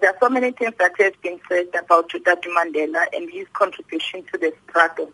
there 0.00 0.10
are 0.10 0.16
so 0.20 0.28
many 0.28 0.52
things 0.52 0.74
that 0.78 0.92
have 0.98 1.20
been 1.22 1.40
said 1.48 1.68
about 1.78 2.10
Tata 2.10 2.48
Mandela 2.48 3.06
and 3.12 3.30
his 3.30 3.46
contribution 3.52 4.24
to 4.32 4.38
the 4.38 4.52
struggle. 4.68 5.10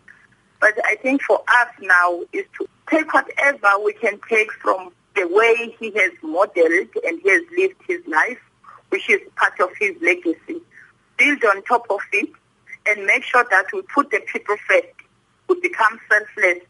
But 0.59 0.73
I 0.85 0.95
think 0.95 1.21
for 1.21 1.39
us 1.39 1.67
now 1.81 2.21
is 2.33 2.45
to 2.57 2.67
take 2.89 3.13
whatever 3.13 3.69
we 3.83 3.93
can 3.93 4.19
take 4.29 4.51
from 4.53 4.91
the 5.15 5.27
way 5.27 5.75
he 5.79 5.91
has 5.91 6.11
modeled 6.21 6.89
and 7.05 7.21
he 7.21 7.29
has 7.29 7.43
lived 7.57 7.81
his 7.87 8.01
life, 8.07 8.39
which 8.89 9.09
is 9.09 9.21
part 9.35 9.59
of 9.59 9.69
his 9.79 9.95
legacy. 10.01 10.61
Build 11.17 11.43
on 11.45 11.63
top 11.63 11.85
of 11.89 11.99
it 12.13 12.29
and 12.87 13.05
make 13.05 13.23
sure 13.23 13.45
that 13.49 13.65
we 13.73 13.81
put 13.83 14.11
the 14.11 14.21
people 14.31 14.55
first, 14.67 14.87
we 15.47 15.59
become 15.61 15.99
selfless, 16.09 16.63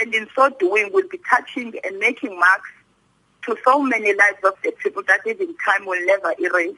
and 0.00 0.14
in 0.14 0.26
so 0.34 0.50
doing 0.58 0.90
we'll 0.92 1.08
be 1.08 1.20
touching 1.30 1.72
and 1.84 1.98
making 1.98 2.38
marks 2.38 2.70
to 3.42 3.56
so 3.64 3.82
many 3.82 4.14
lives 4.14 4.38
of 4.44 4.54
the 4.62 4.72
people 4.72 5.02
that 5.06 5.20
even 5.26 5.54
time 5.64 5.86
will 5.86 6.04
never 6.06 6.34
erase. 6.38 6.76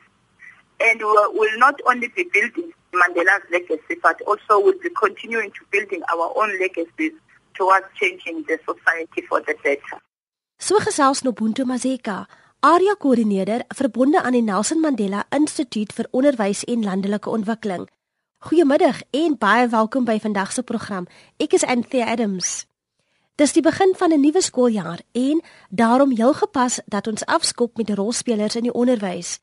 And 0.78 1.00
we 1.00 1.38
will 1.38 1.58
not 1.58 1.80
only 1.86 2.08
be 2.08 2.24
building 2.32 2.72
Mandela's 2.92 3.44
legacy, 3.50 3.96
but 4.02 4.20
also 4.26 4.60
will 4.60 4.78
be 4.82 4.90
continuing 4.90 5.50
to 5.52 5.62
building 5.70 6.02
our 6.12 6.32
own 6.36 6.58
legacies 6.58 7.12
towards 7.54 7.86
changing 8.00 8.44
the 8.48 8.58
society 8.64 9.22
for 9.28 9.40
the 9.40 9.54
better. 9.62 9.98
So 10.58 10.78
gesels 10.78 11.22
Nobuntu 11.22 11.64
Mazeka, 11.64 12.26
area 12.60 12.94
koördineerder 12.94 13.64
verbonde 13.68 14.22
aan 14.22 14.32
die 14.32 14.42
Nelson 14.42 14.80
Mandela 14.80 15.26
Instituut 15.30 15.92
vir 15.92 16.08
Onderwys 16.10 16.64
en 16.64 16.84
Landelike 16.84 17.30
Ontwikkeling. 17.30 17.88
Goeiemiddag 18.38 19.02
en 19.10 19.36
baie 19.38 19.68
welkom 19.68 20.04
by 20.04 20.18
vandag 20.20 20.52
se 20.52 20.62
program. 20.62 21.06
Ek 21.36 21.52
is 21.52 21.64
Anthea 21.64 22.06
Adams. 22.06 22.66
Dis 23.36 23.52
die 23.52 23.62
begin 23.62 23.92
van 23.96 24.12
'n 24.12 24.20
nuwe 24.20 24.40
skooljaar 24.40 25.00
en 25.12 25.42
daarom 25.68 26.16
heel 26.16 26.32
gepas 26.32 26.80
dat 26.86 27.06
ons 27.06 27.24
afskop 27.24 27.76
met 27.76 27.90
rolspelers 27.90 28.56
in 28.56 28.62
die 28.62 28.72
onderwys. 28.72 29.40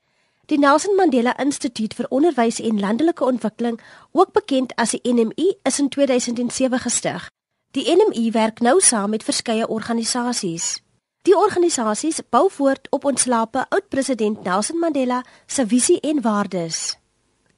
Die 0.52 0.58
Nelson 0.58 0.98
Mandela 0.98 1.40
Instituut 1.40 1.94
vir 1.96 2.10
Onderwys 2.12 2.58
en 2.60 2.80
Landelike 2.80 3.24
Ontwikkeling, 3.24 3.78
ook 4.12 4.34
bekend 4.36 4.74
as 4.76 4.92
die 4.92 5.00
NMI, 5.08 5.54
is 5.64 5.80
in 5.80 5.88
2007 5.90 6.80
gestig. 6.84 7.30
Die 7.72 7.86
NMI 7.88 8.32
werk 8.36 8.60
nou 8.60 8.82
saam 8.84 9.16
met 9.16 9.24
verskeie 9.24 9.68
organisasies. 9.68 10.82
Die 11.24 11.38
organisasies 11.38 12.20
bou 12.30 12.50
voort 12.52 12.92
op 12.92 13.08
ontslape 13.08 13.64
oud-president 13.70 14.44
Nelson 14.44 14.84
Mandela 14.84 15.24
se 15.48 15.64
visie 15.68 16.02
en 16.04 16.22
waardes. 16.22 16.98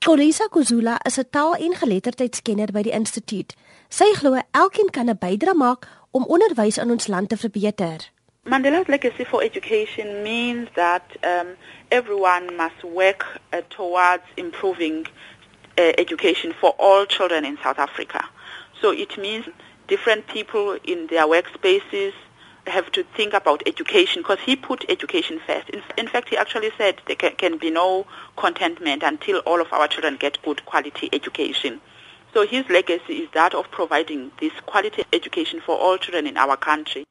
Kolisa 0.05 0.45
Kuzula 0.53 0.99
is 1.01 1.17
'n 1.17 1.29
taal- 1.29 1.57
en 1.57 1.73
geletterdheidskenner 1.73 2.71
by 2.71 2.81
die 2.81 2.93
instituut. 2.93 3.55
Sy 3.89 4.13
glo 4.13 4.37
elkeen 4.51 4.89
kan 4.89 5.09
'n 5.09 5.17
bydrae 5.17 5.53
maak 5.53 5.87
om 6.11 6.23
onderwys 6.23 6.77
in 6.77 6.91
ons 6.91 7.07
land 7.07 7.29
te 7.29 7.37
verbeter. 7.37 8.13
Mandela's 8.45 8.87
legacy 8.87 9.23
for 9.23 9.41
education 9.41 10.21
means 10.23 10.69
that 10.75 11.17
um, 11.23 11.55
everyone 11.91 12.55
must 12.55 12.83
work 12.83 13.25
uh, 13.51 13.61
towards 13.71 14.21
improving 14.37 15.07
uh, 15.79 15.93
education 15.97 16.53
for 16.61 16.75
all 16.77 17.07
children 17.07 17.43
in 17.43 17.57
South 17.63 17.79
Africa. 17.79 18.23
So 18.79 18.91
it 18.91 19.17
means 19.17 19.47
different 19.87 20.27
people 20.27 20.77
in 20.83 21.07
their 21.07 21.23
workspaces 21.23 22.13
have 22.67 22.91
to 22.91 23.03
think 23.17 23.33
about 23.33 23.63
education 23.65 24.21
because 24.21 24.39
he 24.45 24.55
put 24.55 24.85
education 24.89 25.41
first. 25.47 25.71
In, 25.71 25.81
in 25.97 26.07
fact, 26.07 26.29
he 26.29 26.37
actually 26.37 26.69
said 26.77 27.01
there 27.07 27.15
can, 27.15 27.35
can 27.37 27.57
be 27.57 27.71
no 27.71 28.05
contentment 28.37 29.01
until 29.01 29.39
all 29.47 29.59
of 29.59 29.73
our 29.73 29.87
children 29.87 30.17
get 30.17 30.39
good 30.43 30.63
quality 30.67 31.09
education. 31.13 31.81
So 32.31 32.45
his 32.45 32.69
legacy 32.69 33.13
is 33.23 33.29
that 33.33 33.55
of 33.55 33.71
providing 33.71 34.29
this 34.39 34.53
quality 34.67 35.03
education 35.13 35.61
for 35.65 35.75
all 35.75 35.97
children 35.97 36.27
in 36.27 36.37
our 36.37 36.55
country. 36.57 37.05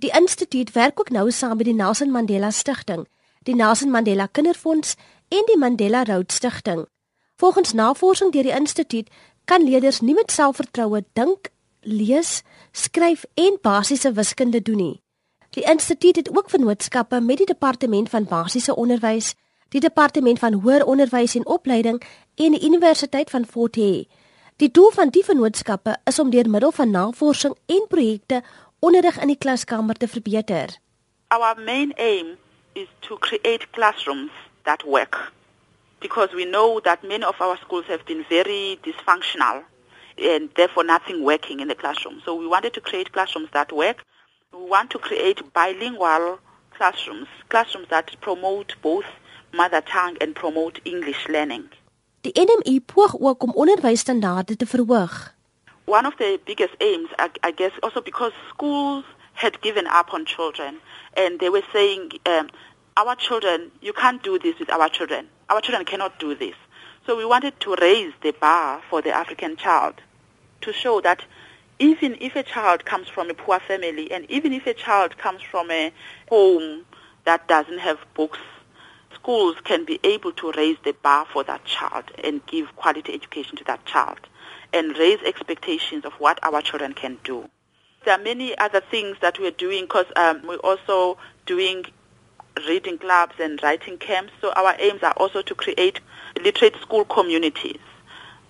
Die 0.00 0.10
instituut 0.16 0.72
werk 0.72 1.00
ook 1.00 1.10
nou 1.12 1.30
saam 1.30 1.56
met 1.56 1.66
die 1.68 1.74
Nelson 1.76 2.10
Mandela 2.10 2.50
Stichting, 2.50 3.04
die 3.44 3.54
Nelson 3.54 3.90
Mandela 3.90 4.26
Kinderfonds 4.26 4.94
en 5.28 5.42
die 5.46 5.58
Mandela 5.58 6.02
Road 6.08 6.32
Stichting. 6.32 6.86
Volgens 7.36 7.72
navorsing 7.72 8.32
deur 8.32 8.48
die 8.48 8.54
instituut 8.56 9.10
kan 9.44 9.64
leerders 9.64 10.00
nie 10.00 10.14
met 10.14 10.32
selfvertroue 10.32 11.02
dink, 11.12 11.50
lees, 11.80 12.40
skryf 12.72 13.26
en 13.34 13.58
basiese 13.60 14.12
wiskunde 14.16 14.62
doen 14.62 14.76
nie. 14.76 15.02
Die 15.50 15.66
instituut 15.68 16.16
het 16.16 16.32
ook 16.36 16.48
vennootskappe 16.50 17.20
met 17.20 17.42
die 17.42 17.50
departement 17.52 18.08
van 18.08 18.24
basiese 18.24 18.76
onderwys, 18.76 19.34
die 19.68 19.84
departement 19.84 20.38
van 20.38 20.56
hoër 20.64 20.86
onderwys 20.86 21.36
en 21.36 21.46
opleiding 21.46 22.00
en 22.34 22.56
die 22.56 22.64
Universiteit 22.64 23.30
van 23.30 23.44
Fort 23.44 23.76
Hare. 23.76 24.06
Die 24.56 24.70
doel 24.70 24.90
van 24.96 25.08
die 25.08 25.24
vennootskappe 25.24 25.98
is 26.04 26.18
om 26.18 26.30
deur 26.30 26.48
middel 26.48 26.72
van 26.72 26.90
navorsing 26.90 27.54
en 27.66 27.84
projekte 27.88 28.42
onderrig 28.80 29.18
in 29.20 29.26
die 29.26 29.38
klaskamer 29.38 29.94
te 29.94 30.08
verbeter. 30.08 30.78
Our 31.28 31.54
main 31.64 31.92
aim 31.96 32.36
is 32.72 32.88
to 33.00 33.16
create 33.18 33.70
classrooms 33.70 34.32
that 34.62 34.82
work 34.84 35.32
because 36.00 36.34
we 36.34 36.44
know 36.44 36.80
that 36.80 37.02
many 37.02 37.24
of 37.24 37.40
our 37.40 37.56
schools 37.58 37.84
have 37.86 38.04
been 38.04 38.24
very 38.28 38.78
dysfunctional 38.82 39.62
and 40.18 40.50
therefore 40.54 40.84
nothing 40.84 41.22
working 41.24 41.60
in 41.60 41.68
the 41.68 41.74
classroom. 41.74 42.20
So 42.24 42.34
we 42.34 42.46
wanted 42.46 42.72
to 42.74 42.80
create 42.80 43.12
classrooms 43.12 43.48
that 43.52 43.72
work. 43.72 44.04
We 44.52 44.68
want 44.68 44.90
to 44.90 44.98
create 44.98 45.42
bilingual 45.52 46.38
classrooms, 46.76 47.28
classrooms 47.48 47.88
that 47.88 48.16
promote 48.20 48.74
both 48.82 49.04
mother 49.52 49.80
tongue 49.80 50.16
and 50.20 50.34
promote 50.34 50.80
English 50.84 51.28
learning. 51.28 51.68
Die 52.20 52.32
NMI 52.32 52.80
poog 52.80 53.16
ook 53.20 53.42
om 53.42 53.50
onderwysstandaarde 53.54 54.56
te 54.56 54.66
verhoog. 54.66 55.34
One 55.90 56.06
of 56.06 56.16
the 56.18 56.38
biggest 56.46 56.76
aims, 56.80 57.08
I, 57.18 57.30
I 57.42 57.50
guess, 57.50 57.72
also 57.82 58.00
because 58.00 58.30
schools 58.48 59.04
had 59.32 59.60
given 59.60 59.88
up 59.88 60.14
on 60.14 60.24
children 60.24 60.76
and 61.16 61.40
they 61.40 61.48
were 61.48 61.64
saying, 61.72 62.12
um, 62.26 62.48
our 62.96 63.16
children, 63.16 63.72
you 63.80 63.92
can't 63.92 64.22
do 64.22 64.38
this 64.38 64.56
with 64.60 64.70
our 64.70 64.88
children. 64.88 65.26
Our 65.48 65.60
children 65.60 65.84
cannot 65.84 66.20
do 66.20 66.36
this. 66.36 66.54
So 67.06 67.16
we 67.16 67.24
wanted 67.24 67.58
to 67.58 67.74
raise 67.80 68.12
the 68.22 68.30
bar 68.30 68.80
for 68.88 69.02
the 69.02 69.10
African 69.10 69.56
child 69.56 69.94
to 70.60 70.72
show 70.72 71.00
that 71.00 71.24
even 71.80 72.16
if 72.20 72.36
a 72.36 72.44
child 72.44 72.84
comes 72.84 73.08
from 73.08 73.28
a 73.28 73.34
poor 73.34 73.58
family 73.58 74.12
and 74.12 74.30
even 74.30 74.52
if 74.52 74.68
a 74.68 74.74
child 74.74 75.18
comes 75.18 75.42
from 75.42 75.72
a 75.72 75.92
home 76.28 76.84
that 77.24 77.48
doesn't 77.48 77.80
have 77.80 77.98
books 78.14 78.38
schools 79.12 79.56
can 79.64 79.84
be 79.84 79.98
able 80.04 80.30
to 80.34 80.52
raise 80.52 80.76
the 80.84 80.92
bar 81.02 81.26
for 81.32 81.42
that 81.42 81.64
child 81.64 82.04
and 82.22 82.46
give 82.46 82.76
quality 82.76 83.12
education 83.12 83.56
to 83.56 83.64
that 83.64 83.84
child 83.86 84.20
and 84.72 84.96
raise 84.98 85.20
expectations 85.22 86.04
of 86.04 86.12
what 86.14 86.38
our 86.42 86.62
children 86.62 86.92
can 86.94 87.18
do. 87.24 87.48
There 88.04 88.14
are 88.14 88.22
many 88.22 88.56
other 88.56 88.80
things 88.80 89.16
that 89.20 89.38
we're 89.38 89.50
doing 89.50 89.84
because 89.84 90.06
um, 90.16 90.42
we're 90.46 90.56
also 90.56 91.18
doing 91.44 91.84
reading 92.66 92.98
clubs 92.98 93.34
and 93.38 93.60
writing 93.62 93.98
camps. 93.98 94.32
So 94.40 94.52
our 94.52 94.74
aims 94.78 95.02
are 95.02 95.12
also 95.12 95.42
to 95.42 95.54
create 95.54 96.00
literate 96.42 96.76
school 96.80 97.04
communities 97.04 97.80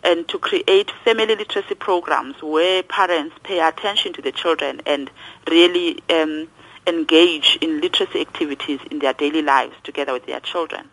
and 0.02 0.26
to 0.28 0.38
create 0.38 0.90
family 1.04 1.36
literacy 1.36 1.74
programs 1.74 2.42
where 2.42 2.82
parents 2.82 3.34
pay 3.42 3.60
attention 3.60 4.12
to 4.14 4.22
the 4.22 4.32
children 4.32 4.80
and 4.86 5.10
really 5.48 5.98
um, 6.10 6.48
engage 6.86 7.58
in 7.60 7.80
literacy 7.80 8.20
activities 8.20 8.80
in 8.90 9.00
their 9.00 9.12
daily 9.12 9.42
lives 9.42 9.74
together 9.82 10.12
with 10.12 10.26
their 10.26 10.40
children. 10.40 10.90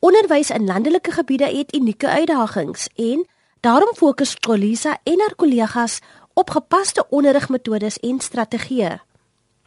Onderwys 0.00 0.50
in 0.50 0.64
landelike 0.64 1.12
gebiede 1.12 1.44
het 1.44 1.74
unieke 1.74 2.08
uitdagings 2.08 2.88
en 2.94 3.26
daarom 3.60 3.94
fokus 3.94 4.36
Kolisa 4.38 4.98
en 5.02 5.20
haar 5.20 5.34
kollegas 5.34 6.00
op 6.34 6.50
gepaste 6.50 7.04
onderrigmetodes 7.08 7.98
en 7.98 8.20
strategieë. 8.20 8.98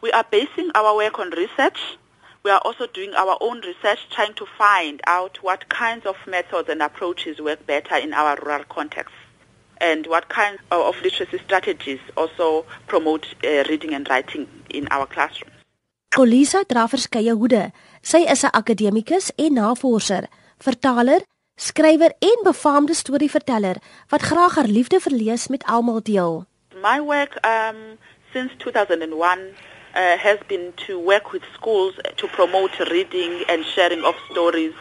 We 0.00 0.12
are 0.12 0.26
basing 0.30 0.72
our 0.72 0.94
work 0.94 1.18
on 1.18 1.28
research. 1.28 1.98
We 2.42 2.50
are 2.50 2.60
also 2.60 2.86
doing 2.92 3.14
our 3.14 3.36
own 3.38 3.60
research 3.60 4.08
trying 4.08 4.34
to 4.34 4.46
find 4.46 5.00
out 5.06 5.38
what 5.42 5.66
kinds 5.68 6.06
of 6.06 6.16
methods 6.26 6.68
and 6.68 6.82
approaches 6.82 7.38
work 7.38 7.66
better 7.66 7.96
in 8.02 8.12
our 8.12 8.36
rural 8.42 8.64
context 8.68 9.14
and 9.80 10.06
what 10.06 10.28
kind 10.28 10.58
of 10.70 10.94
literacy 11.02 11.38
strategies 11.44 12.00
also 12.16 12.64
promote 12.86 13.26
uh, 13.44 13.62
reading 13.68 13.94
and 13.94 14.08
writing 14.08 14.46
in 14.70 14.88
our 14.90 15.06
classrooms. 15.06 15.52
Kolisa 16.14 16.64
dra 16.68 16.88
verskeie 16.88 17.32
hoede. 17.32 17.70
Sy 18.02 18.26
is 18.34 18.42
'n 18.44 18.52
akademikus 18.52 19.30
en 19.36 19.52
navorser, 19.52 20.28
vertaler, 20.58 21.22
skrywer 21.56 22.12
en 22.18 22.40
befaamde 22.42 22.94
storieverteller 22.94 23.76
wat 24.08 24.22
graag 24.22 24.54
haar 24.54 24.70
liefde 24.70 25.00
vir 25.00 25.12
lees 25.12 25.48
met 25.48 25.64
almal 25.64 26.02
deel. 26.02 26.44
My 26.74 27.00
work 27.00 27.38
um 27.44 27.98
since 28.32 28.52
2001 28.56 29.40
uh, 29.94 30.16
has 30.16 30.38
been 30.46 30.72
to 30.86 30.98
work 30.98 31.32
with 31.32 31.42
schools 31.54 31.94
to 32.16 32.26
promote 32.26 32.78
reading 32.90 33.44
and 33.48 33.64
sharing 33.64 34.04
of 34.04 34.16
stories 34.30 34.72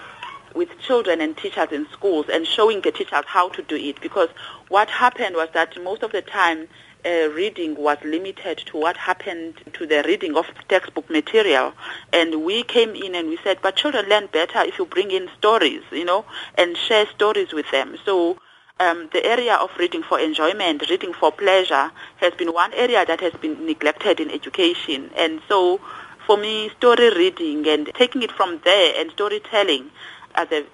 with 0.56 0.70
children 0.80 1.22
and 1.22 1.38
teachers 1.38 1.72
in 1.72 1.88
schools 1.92 2.28
and 2.32 2.46
showing 2.46 2.82
the 2.82 2.92
teachers 2.92 3.24
how 3.28 3.50
to 3.50 3.62
do 3.64 3.76
it 3.76 4.00
because 4.02 4.30
what 4.70 4.90
happened 4.90 5.36
was 5.36 5.50
that 5.54 5.82
most 5.82 6.04
of 6.04 6.12
the 6.12 6.22
time 6.22 6.68
uh, 7.06 7.30
reading 7.34 7.76
was 7.76 7.98
limited 8.04 8.60
to 8.60 8.78
what 8.78 8.96
happened 8.96 9.56
to 9.74 9.86
the 9.86 10.04
reading 10.06 10.36
of 10.36 10.46
textbook 10.68 11.10
material. 11.10 11.74
And 12.14 12.44
we 12.44 12.64
came 12.64 12.96
in 12.96 13.16
and 13.16 13.30
we 13.30 13.38
said, 13.44 13.58
but 13.62 13.76
children 13.76 14.08
learn 14.08 14.28
better 14.28 14.60
if 14.62 14.78
you 14.78 14.86
bring 14.86 15.12
in 15.12 15.30
stories, 15.38 15.82
you 15.92 16.06
know, 16.06 16.26
and 16.58 16.78
share 16.78 17.08
stories 17.08 17.54
with 17.54 17.70
them. 17.72 17.98
So 18.06 18.38
um, 18.80 19.10
the 19.14 19.26
area 19.26 19.56
of 19.56 19.72
reading 19.80 20.04
for 20.04 20.20
enjoyment, 20.20 20.90
reading 20.90 21.14
for 21.14 21.32
pleasure, 21.32 21.92
has 22.18 22.34
been 22.34 22.54
one 22.54 22.74
area 22.74 23.06
that 23.06 23.20
has 23.22 23.34
been 23.34 23.66
neglected 23.66 24.20
in 24.20 24.30
education. 24.32 25.10
And 25.16 25.42
so 25.48 25.80
for 26.26 26.38
me, 26.38 26.70
story 26.78 27.10
reading 27.16 27.68
and 27.68 27.90
taking 27.96 28.24
it 28.24 28.32
from 28.32 28.62
there 28.64 28.94
and 29.00 29.12
storytelling 29.12 29.90
are 30.36 30.46
the 30.46 30.66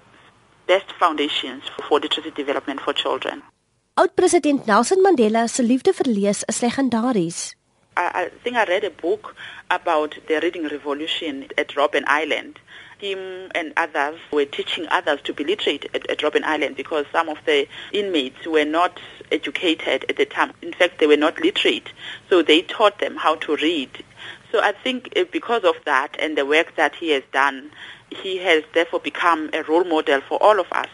best 0.68 0.92
foundations 1.00 1.64
for 1.88 2.00
literacy 2.00 2.32
development 2.32 2.82
for 2.82 2.94
children. 2.94 3.42
Oud-president 3.98 4.68
Nelson 4.68 5.02
Mandela 5.04 5.50
se 5.50 5.64
liefde 5.64 5.94
vir 5.94 6.12
lees 6.12 6.44
is 6.48 6.62
legendaries. 6.62 7.56
I, 7.96 8.12
I 8.14 8.30
think 8.44 8.56
I 8.56 8.66
read 8.66 8.84
a 8.84 8.92
book 8.92 9.36
about 9.72 10.18
the 10.28 10.40
reading 10.40 10.68
revolution 10.68 11.48
at 11.58 11.70
Robben 11.70 12.04
Island. 12.06 12.60
Him 13.00 13.52
and 13.54 13.74
others 13.78 14.20
were 14.32 14.46
teaching 14.46 14.88
others 14.90 15.20
to 15.24 15.34
be 15.34 15.44
literate 15.44 15.86
at, 15.94 16.10
at 16.10 16.20
Robben 16.20 16.44
Island 16.44 16.76
because 16.76 17.06
some 17.12 17.30
of 17.30 17.38
the 17.46 17.68
inmates 17.92 18.46
were 18.46 18.66
not 18.66 19.00
educated 19.32 20.06
at 20.10 20.18
the 20.18 20.26
time. 20.26 20.54
In 20.62 20.74
fact, 20.74 21.00
they 21.00 21.08
were 21.08 21.18
not 21.18 21.40
literate. 21.40 21.92
So 22.30 22.42
they 22.42 22.62
taught 22.62 23.00
them 23.00 23.16
how 23.16 23.36
to 23.36 23.56
read. 23.58 24.04
So 24.52 24.62
I 24.62 24.72
think 24.72 25.14
uh, 25.16 25.26
because 25.32 25.64
of 25.64 25.76
that 25.86 26.16
and 26.20 26.38
the 26.38 26.46
work 26.46 26.76
that 26.76 26.96
he 26.96 27.10
has 27.12 27.24
done, 27.32 27.72
he 28.10 28.38
has 28.44 28.64
therefore 28.74 29.02
become 29.02 29.50
a 29.54 29.64
role 29.64 29.84
model 29.84 30.22
for 30.28 30.38
all 30.42 30.60
of 30.60 30.68
us. 30.72 30.90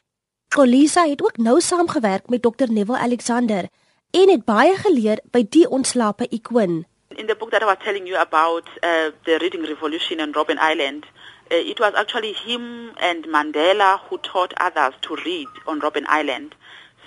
Xolisa 0.47 1.05
het 1.05 1.23
ook 1.23 1.37
nou 1.37 1.61
saamgewerk 1.61 2.29
met 2.29 2.41
Dr 2.41 2.71
Neville 2.71 2.97
Alexander 2.97 3.67
en 4.11 4.29
het 4.29 4.45
baie 4.45 4.75
geleer 4.77 5.19
by 5.31 5.45
die 5.49 5.69
ontslape 5.69 6.27
ikoon. 6.29 6.85
In 7.15 7.25
the 7.25 7.35
book 7.35 7.51
that 7.51 7.61
I 7.61 7.65
was 7.65 7.77
telling 7.83 8.07
you 8.07 8.19
about 8.19 8.67
uh, 8.81 9.11
the 9.23 9.37
reading 9.37 9.65
revolution 9.65 10.19
in 10.19 10.31
Robben 10.31 10.59
Island, 10.71 11.05
uh, 11.51 11.57
it 11.57 11.79
was 11.79 11.93
actually 11.93 12.33
him 12.33 12.91
and 12.99 13.27
Mandela 13.27 13.99
who 14.09 14.17
taught 14.17 14.53
others 14.57 14.93
to 15.01 15.15
read 15.25 15.47
on 15.65 15.79
Robben 15.81 16.05
Island. 16.07 16.55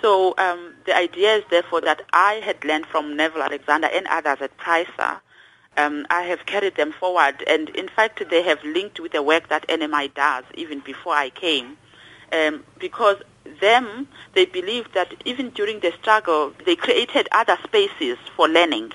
So 0.01 0.33
um, 0.37 0.75
the 0.85 0.95
idea 0.95 1.37
is 1.37 1.43
therefore 1.49 1.81
that 1.81 2.01
I 2.13 2.41
had 2.45 2.63
learned 2.63 2.85
from 2.85 3.15
Neville 3.15 3.43
Alexander 3.43 3.87
and 3.87 4.07
others 4.07 4.37
at 4.41 4.57
PRAESA. 4.57 5.21
Um, 5.77 6.07
I 6.09 6.23
have 6.23 6.45
carried 6.45 6.75
them 6.75 6.91
forward, 6.91 7.43
and 7.45 7.69
in 7.69 7.87
fact, 7.87 8.23
they 8.29 8.41
have 8.43 8.63
linked 8.63 8.99
with 8.99 9.11
the 9.11 9.21
work 9.21 9.47
that 9.49 9.67
NMI 9.67 10.13
does 10.13 10.43
even 10.55 10.79
before 10.79 11.13
I 11.13 11.29
came, 11.29 11.77
um, 12.31 12.63
because 12.79 13.17
them 13.61 14.07
they 14.33 14.45
believe 14.45 14.91
that 14.93 15.13
even 15.25 15.51
during 15.51 15.79
the 15.79 15.91
struggle, 16.01 16.53
they 16.65 16.75
created 16.75 17.29
other 17.31 17.57
spaces 17.63 18.17
for 18.35 18.47
learning 18.47 18.91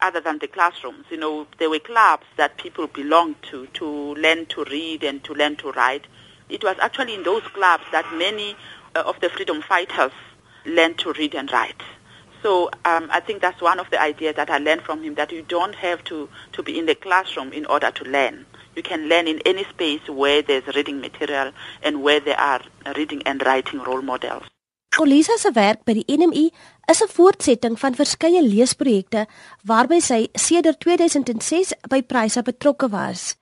other 0.00 0.20
than 0.20 0.38
the 0.38 0.48
classrooms. 0.48 1.06
You 1.10 1.16
know, 1.16 1.46
there 1.58 1.70
were 1.70 1.78
clubs 1.78 2.26
that 2.36 2.56
people 2.58 2.86
belonged 2.86 3.36
to 3.50 3.66
to 3.74 3.86
learn 4.14 4.46
to 4.46 4.64
read 4.64 5.02
and 5.04 5.22
to 5.24 5.34
learn 5.34 5.56
to 5.56 5.72
write. 5.72 6.06
It 6.48 6.62
was 6.64 6.76
actually 6.80 7.14
in 7.14 7.22
those 7.22 7.42
clubs 7.42 7.84
that 7.92 8.06
many 8.14 8.56
uh, 8.94 9.02
of 9.06 9.20
the 9.20 9.28
freedom 9.30 9.62
fighters 9.62 10.12
learned 10.64 10.98
to 10.98 11.12
read 11.12 11.34
and 11.34 11.50
write. 11.52 11.82
So 12.42 12.70
um, 12.84 13.08
I 13.10 13.20
think 13.20 13.42
that's 13.42 13.60
one 13.60 13.78
of 13.78 13.90
the 13.90 14.00
ideas 14.00 14.36
that 14.36 14.50
I 14.50 14.58
learned 14.58 14.82
from 14.82 15.02
him, 15.02 15.14
that 15.16 15.32
you 15.32 15.42
don't 15.42 15.74
have 15.74 16.02
to, 16.04 16.28
to 16.52 16.62
be 16.62 16.78
in 16.78 16.86
the 16.86 16.94
classroom 16.94 17.52
in 17.52 17.66
order 17.66 17.90
to 17.90 18.04
learn. 18.04 18.46
You 18.76 18.82
can 18.82 19.08
learn 19.08 19.26
in 19.28 19.40
any 19.44 19.64
space 19.64 20.08
where 20.08 20.42
there's 20.42 20.66
reading 20.74 21.00
material 21.00 21.52
and 21.82 22.02
where 22.02 22.20
there 22.20 22.38
are 22.38 22.62
reading 22.96 23.22
and 23.26 23.44
writing 23.44 23.80
role 23.80 24.02
models. 24.02 24.44
Olisa 24.98 25.36
se 25.38 25.50
werk 25.54 25.84
by 25.84 25.94
die 25.94 26.04
NMI 26.16 26.50
is 26.90 27.02
'n 27.02 27.08
voortsetting 27.08 27.78
van 27.78 27.94
verskeie 27.94 28.42
leesprojekte 28.42 29.26
waarby 29.62 30.00
sy 30.00 30.28
sedert 30.34 30.80
2006 30.80 31.72
by 31.88 32.02
Pryse 32.02 32.42
betrokke 32.42 32.88
was. 32.88 33.36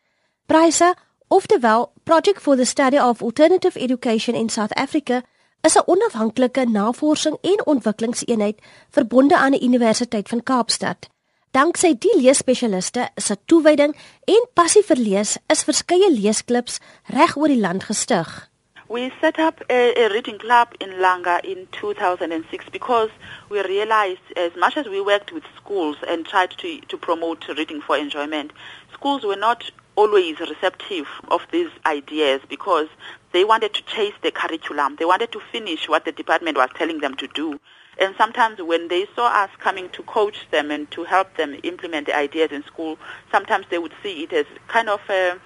Pryse, 0.47 0.95
oftewel 1.29 1.93
Project 2.05 2.41
for 2.41 2.57
the 2.57 2.65
Study 2.65 2.99
of 2.99 3.23
Alternative 3.23 3.77
Education 3.77 4.35
in 4.35 4.49
South 4.49 4.73
Africa, 4.77 5.23
is 5.61 5.77
'n 5.77 5.87
onafhanklike 5.87 6.65
navorsing 6.65 7.37
en 7.41 7.67
ontwikkelingseenheid 7.67 8.59
verbonde 8.91 9.37
aan 9.37 9.53
die 9.53 9.63
Universiteit 9.63 10.29
van 10.29 10.43
Kaapstad. 10.43 11.09
Danksy 11.51 11.95
die 11.99 12.21
leesspesialiste 12.21 13.09
se 13.17 13.37
toewyding 13.45 13.97
en 14.25 14.49
passie 14.55 14.83
vir 14.83 14.97
lees, 14.97 15.37
is 15.47 15.65
verskeie 15.65 16.11
leesklubs 16.11 16.79
reg 17.07 17.37
oor 17.37 17.49
die 17.49 17.61
land 17.61 17.85
gestig. 17.85 18.49
We 18.89 19.11
set 19.21 19.39
up 19.39 19.61
a, 19.69 19.81
a, 20.05 20.09
reading 20.09 20.39
club 20.39 20.69
in 20.79 20.95
Langa 21.01 21.41
in 21.45 21.67
2006 21.71 22.71
because 22.73 23.11
we 23.51 23.63
realized 23.63 24.33
as 24.37 24.53
much 24.57 24.77
as 24.77 24.87
we 24.89 25.01
worked 25.01 25.33
with 25.33 25.45
schools 25.57 25.97
and 26.09 26.25
tried 26.25 26.51
to, 26.59 26.81
to 26.89 26.97
promote 26.97 27.49
reading 27.49 27.83
for 27.83 27.99
enjoyment, 27.99 28.53
schools 28.93 29.25
were 29.25 29.37
not 29.37 29.71
always 29.95 30.39
receptive 30.41 31.07
of 31.31 31.41
these 31.51 31.71
ideas 31.85 32.41
because 32.49 32.89
they 33.33 33.45
wanted 33.45 33.75
to 33.75 33.83
chase 33.83 34.15
the 34.23 34.31
curriculum. 34.31 34.97
They 34.99 35.05
wanted 35.05 35.33
to 35.33 35.41
finish 35.53 35.89
what 35.89 36.05
the 36.05 36.13
department 36.13 36.57
was 36.57 36.71
telling 36.75 36.99
them 37.01 37.15
to 37.17 37.27
do. 37.29 37.61
And 38.01 38.15
sometimes 38.17 38.63
when 38.63 38.89
they 38.89 39.07
saw 39.15 39.27
us 39.27 39.51
coming 39.59 39.89
to 39.91 40.03
coach 40.05 40.47
them 40.51 40.71
and 40.71 40.91
to 40.93 41.05
help 41.05 41.37
them 41.37 41.59
implement 41.63 42.07
the 42.07 42.17
ideas 42.17 42.53
in 42.53 42.63
school, 42.65 42.99
sometimes 43.33 43.67
they 43.71 43.79
would 43.79 43.95
see 44.03 44.23
it 44.23 44.33
as 44.33 44.47
kind 44.69 44.89
of 44.89 45.01
a 45.11 45.39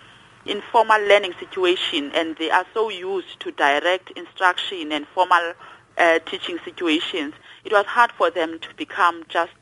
informal 0.44 1.00
learning 1.02 1.32
situation 1.38 2.10
and 2.14 2.36
they 2.36 2.50
are 2.50 2.66
so 2.74 2.88
used 2.88 3.38
to 3.40 3.52
direct 3.52 4.10
instruction 4.12 4.92
and 4.92 5.06
formal 5.14 5.54
uh, 5.98 6.18
teaching 6.26 6.58
situations, 6.64 7.34
it 7.64 7.72
was 7.72 7.86
hard 7.86 8.10
for 8.12 8.30
them 8.30 8.58
to 8.58 8.68
become 8.76 9.24
just 9.28 9.52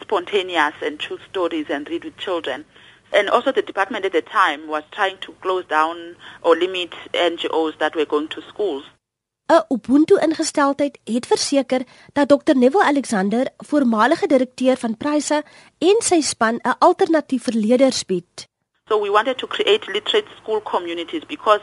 spontaneous 0.00 0.74
and 0.82 0.98
choose 0.98 1.20
stories 1.30 1.66
and 1.70 1.88
read 1.88 2.04
with 2.04 2.16
children. 2.16 2.64
And 3.14 3.30
also 3.30 3.52
the 3.52 3.62
department 3.62 4.04
at 4.04 4.12
the 4.12 4.22
time 4.22 4.66
was 4.66 4.82
trying 4.90 5.18
to 5.18 5.32
close 5.40 5.64
down 5.66 6.16
or 6.42 6.56
limit 6.56 6.92
NGOs 7.12 7.78
that 7.78 7.94
were 7.94 8.06
going 8.14 8.28
to 8.28 8.42
schools. 8.42 8.84
'n 9.48 9.64
Ubuntu 9.68 10.16
ingesteldheid 10.26 10.98
het 11.04 11.26
verseker 11.26 11.82
dat 12.12 12.28
Dr 12.28 12.56
Neville 12.56 12.84
Alexander, 12.84 13.46
voormalige 13.56 14.26
direkteur 14.26 14.76
van 14.76 14.96
Pryse 14.96 15.42
en 15.78 15.98
sy 16.00 16.20
span 16.20 16.54
'n 16.62 16.76
alternatief 16.78 17.42
vir 17.42 17.56
leerders 17.64 18.04
bied. 18.06 18.48
So 18.88 19.00
we 19.00 19.10
wanted 19.10 19.38
to 19.38 19.46
create 19.46 19.92
literate 19.92 20.28
school 20.40 20.60
communities 20.62 21.24
because 21.26 21.62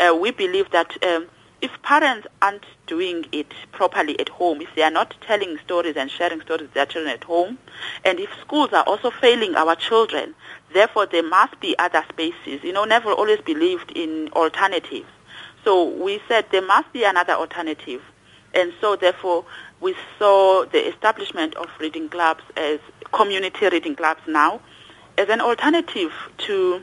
uh, 0.00 0.14
we 0.22 0.32
believe 0.32 0.68
that 0.70 0.90
um, 1.04 1.28
if 1.60 1.70
parents 1.82 2.26
aren't 2.40 2.64
doing 2.86 3.26
it 3.32 3.52
properly 3.72 4.18
at 4.18 4.28
home, 4.28 4.60
if 4.62 4.74
they 4.74 4.82
are 4.82 4.90
not 4.90 5.14
telling 5.26 5.58
stories 5.58 5.96
and 5.96 6.10
sharing 6.10 6.40
stories 6.40 6.62
with 6.62 6.74
their 6.74 6.86
children 6.86 7.14
at 7.14 7.24
home, 7.24 7.58
and 8.04 8.18
if 8.18 8.30
schools 8.40 8.72
are 8.72 8.84
also 8.84 9.10
failing 9.10 9.54
our 9.56 9.76
children, 9.76 10.34
therefore 10.72 11.06
there 11.06 11.22
must 11.22 11.58
be 11.60 11.78
other 11.78 12.04
spaces. 12.08 12.62
You 12.62 12.72
know, 12.72 12.84
Neville 12.84 13.12
always 13.12 13.40
believed 13.40 13.92
in 13.92 14.28
alternatives. 14.32 15.08
So 15.64 15.84
we 15.84 16.20
said 16.28 16.46
there 16.50 16.66
must 16.66 16.92
be 16.92 17.04
another 17.04 17.34
alternative. 17.34 18.02
And 18.54 18.72
so 18.80 18.96
therefore 18.96 19.44
we 19.80 19.94
saw 20.18 20.64
the 20.64 20.88
establishment 20.88 21.54
of 21.56 21.68
reading 21.78 22.08
clubs 22.08 22.42
as 22.56 22.80
community 23.12 23.68
reading 23.68 23.94
clubs 23.94 24.20
now 24.26 24.60
as 25.18 25.28
an 25.28 25.40
alternative 25.40 26.12
to 26.38 26.82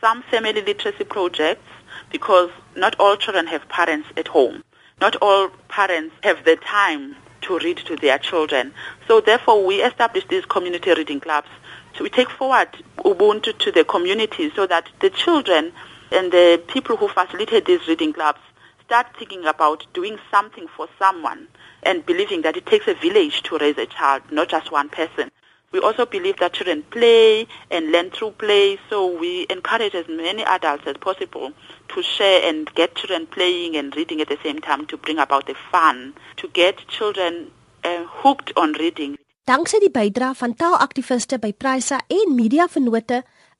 some 0.00 0.22
family 0.24 0.60
literacy 0.60 1.04
projects 1.04 1.68
because 2.10 2.50
not 2.76 2.96
all 2.98 3.16
children 3.16 3.46
have 3.46 3.68
parents 3.68 4.08
at 4.16 4.28
home. 4.28 4.62
Not 5.00 5.16
all 5.16 5.48
parents 5.68 6.14
have 6.22 6.44
the 6.44 6.56
time 6.56 7.16
to 7.42 7.58
read 7.58 7.78
to 7.78 7.96
their 7.96 8.18
children. 8.18 8.72
So 9.08 9.20
therefore 9.20 9.64
we 9.64 9.82
established 9.82 10.28
these 10.28 10.44
community 10.44 10.92
reading 10.94 11.20
clubs. 11.20 11.48
So 11.94 12.04
we 12.04 12.10
take 12.10 12.30
forward 12.30 12.68
Ubuntu 12.98 13.58
to 13.58 13.72
the 13.72 13.84
community 13.84 14.50
so 14.54 14.66
that 14.66 14.88
the 15.00 15.10
children 15.10 15.72
and 16.10 16.32
the 16.32 16.62
people 16.68 16.96
who 16.96 17.08
facilitate 17.08 17.66
these 17.66 17.86
reading 17.86 18.12
clubs 18.12 18.40
start 18.84 19.06
thinking 19.18 19.46
about 19.46 19.86
doing 19.92 20.18
something 20.30 20.66
for 20.76 20.88
someone 20.98 21.48
and 21.82 22.04
believing 22.04 22.42
that 22.42 22.56
it 22.56 22.66
takes 22.66 22.88
a 22.88 22.94
village 22.94 23.42
to 23.42 23.58
raise 23.58 23.78
a 23.78 23.86
child, 23.86 24.22
not 24.30 24.48
just 24.48 24.70
one 24.70 24.88
person. 24.88 25.30
We 25.72 25.80
also 25.80 26.04
believe 26.04 26.36
that 26.38 26.52
children 26.52 26.82
play 26.82 27.46
and 27.70 27.90
learn 27.90 28.10
through 28.10 28.32
play, 28.32 28.78
so 28.90 29.18
we 29.18 29.46
encourage 29.48 29.94
as 29.94 30.06
many 30.06 30.44
adults 30.44 30.86
as 30.86 30.98
possible 30.98 31.52
to 31.88 32.02
share 32.02 32.46
and 32.46 32.72
get 32.74 32.94
children 32.94 33.26
playing 33.26 33.76
and 33.76 33.96
reading 33.96 34.20
at 34.20 34.28
the 34.28 34.36
same 34.42 34.60
time 34.60 34.86
to 34.88 34.98
bring 34.98 35.18
about 35.18 35.46
the 35.46 35.54
fun, 35.70 36.12
to 36.36 36.48
get 36.48 36.86
children 36.88 37.50
uh, 37.84 38.04
hooked 38.06 38.52
on 38.54 38.74
reading. 38.74 39.16
Danksy 39.42 39.80
die 39.82 39.90
bydrae 39.90 40.36
van 40.38 40.52
taalaktiviste 40.54 41.34
by 41.42 41.48
Prysa 41.58 41.96
en 42.14 42.34
mediavennote 42.38 43.16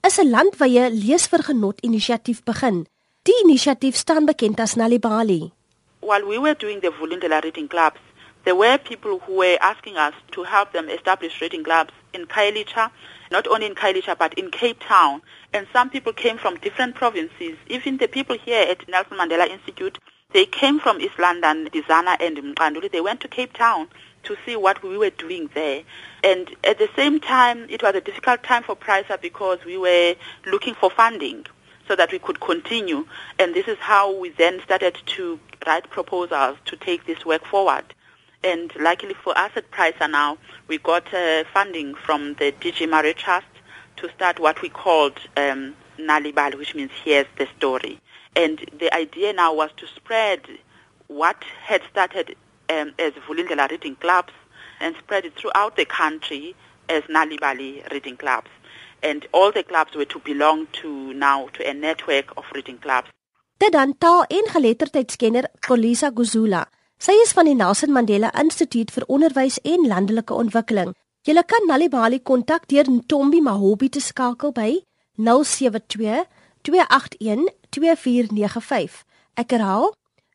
is 0.06 0.18
'n 0.22 0.30
landwyse 0.30 0.84
leesvergenot 0.94 1.80
inisiatief 1.80 2.42
begin. 2.44 2.86
Die 3.26 3.34
inisiatief 3.42 3.96
staan 3.96 4.24
bekend 4.24 4.60
as 4.60 4.76
Nalibali. 4.76 5.50
While 6.00 6.26
we 6.26 6.38
were 6.38 6.54
doing 6.54 6.80
the 6.82 6.90
voluntary 6.90 7.40
reading 7.40 7.68
clubs, 7.68 7.98
there 8.44 8.54
were 8.54 8.78
people 8.78 9.18
who 9.26 9.32
were 9.42 9.58
asking 9.60 9.96
us 9.96 10.14
to 10.30 10.44
help 10.44 10.70
them 10.70 10.88
establish 10.88 11.40
reading 11.40 11.64
clubs 11.64 11.92
in 12.12 12.26
Kailicha, 12.26 12.90
not 13.32 13.48
only 13.48 13.66
in 13.66 13.74
Kailicha 13.74 14.14
but 14.16 14.34
in 14.34 14.50
Cape 14.50 14.78
Town. 14.88 15.20
And 15.52 15.66
some 15.72 15.90
people 15.90 16.12
came 16.12 16.38
from 16.38 16.58
different 16.62 16.94
provinces. 16.94 17.58
Even 17.66 17.96
the 17.96 18.06
people 18.06 18.38
here 18.38 18.70
at 18.70 18.86
Nelson 18.88 19.16
Mandela 19.18 19.50
Institute, 19.50 19.98
they 20.32 20.46
came 20.46 20.78
from 20.78 21.00
East 21.00 21.18
London, 21.18 21.68
Dizana 21.74 22.14
and 22.20 22.36
Mqanduli. 22.38 22.88
They 22.88 23.00
went 23.00 23.20
to 23.22 23.28
Cape 23.28 23.52
Town 23.52 23.88
to 24.24 24.36
see 24.44 24.56
what 24.56 24.82
we 24.82 24.96
were 24.96 25.10
doing 25.10 25.50
there. 25.54 25.82
And 26.22 26.54
at 26.64 26.78
the 26.78 26.88
same 26.96 27.20
time, 27.20 27.66
it 27.68 27.82
was 27.82 27.94
a 27.94 28.00
difficult 28.00 28.42
time 28.42 28.62
for 28.62 28.76
PRAESA 28.76 29.20
because 29.20 29.64
we 29.64 29.76
were 29.76 30.14
looking 30.46 30.74
for 30.74 30.90
funding 30.90 31.46
so 31.88 31.96
that 31.96 32.12
we 32.12 32.18
could 32.18 32.40
continue. 32.40 33.06
And 33.38 33.54
this 33.54 33.68
is 33.68 33.78
how 33.78 34.16
we 34.16 34.30
then 34.30 34.60
started 34.64 34.96
to 35.06 35.40
write 35.66 35.90
proposals 35.90 36.58
to 36.66 36.76
take 36.76 37.06
this 37.06 37.24
work 37.24 37.44
forward. 37.44 37.94
And 38.44 38.72
luckily 38.76 39.14
for 39.14 39.36
us 39.36 39.52
at 39.56 39.70
PRAESA 39.70 40.10
now, 40.10 40.38
we 40.68 40.78
got 40.78 41.12
uh, 41.14 41.44
funding 41.52 41.94
from 41.94 42.34
the 42.34 42.52
DG 42.52 42.88
Murray 42.88 43.14
Trust 43.14 43.46
to 43.96 44.08
start 44.10 44.40
what 44.40 44.62
we 44.62 44.68
called 44.68 45.18
um, 45.36 45.76
Nalibal, 45.98 46.56
which 46.56 46.74
means 46.74 46.90
here's 47.04 47.26
the 47.38 47.46
story. 47.56 48.00
And 48.34 48.58
the 48.78 48.92
idea 48.94 49.32
now 49.32 49.54
was 49.54 49.70
to 49.76 49.86
spread 49.86 50.40
what 51.06 51.44
had 51.62 51.82
started 51.90 52.36
um, 52.70 52.92
as 52.98 53.12
Vulindlela 53.26 53.70
reading 53.70 53.96
clubs 53.98 54.32
and 54.80 54.94
spread 54.96 55.24
it 55.24 55.34
throughout 55.36 55.76
the 55.76 55.84
country 55.84 56.54
as 56.88 57.02
Nalibali 57.08 57.82
reading 57.90 58.16
clubs. 58.16 58.50
And 59.02 59.26
all 59.32 59.52
the 59.52 59.62
clubs 59.62 59.94
were 59.94 60.06
to 60.06 60.20
belong 60.20 60.68
to 60.80 61.12
now 61.14 61.48
to 61.54 61.68
a 61.68 61.74
network 61.74 62.32
of 62.36 62.44
reading 62.54 62.78
clubs. 62.78 63.08
Dit 63.56 63.72
dan 63.72 63.98
taal 63.98 64.24
en 64.24 64.48
geletterdheidskenner 64.50 65.46
Kolisa 65.60 66.10
Guzula. 66.14 66.66
Sy 66.98 67.12
is 67.22 67.32
van 67.34 67.46
die 67.46 67.54
Nelson 67.54 67.92
Mandela 67.94 68.30
Instituut 68.38 68.90
vir 68.94 69.04
Onderwys 69.06 69.58
en 69.62 69.86
Landelike 69.86 70.34
Ontwikkeling. 70.34 70.92
Jy 71.22 71.42
kan 71.46 71.66
Nalibali 71.66 72.18
kontak 72.22 72.66
deur 72.70 72.90
Ntombi 72.90 73.40
Mahobi 73.40 73.88
te 73.88 74.00
skakel 74.00 74.50
by 74.52 74.82
072 75.18 76.24
281 76.66 77.50
2495. 77.70 79.02
Ek 79.38 79.54
herhaal 79.54 79.92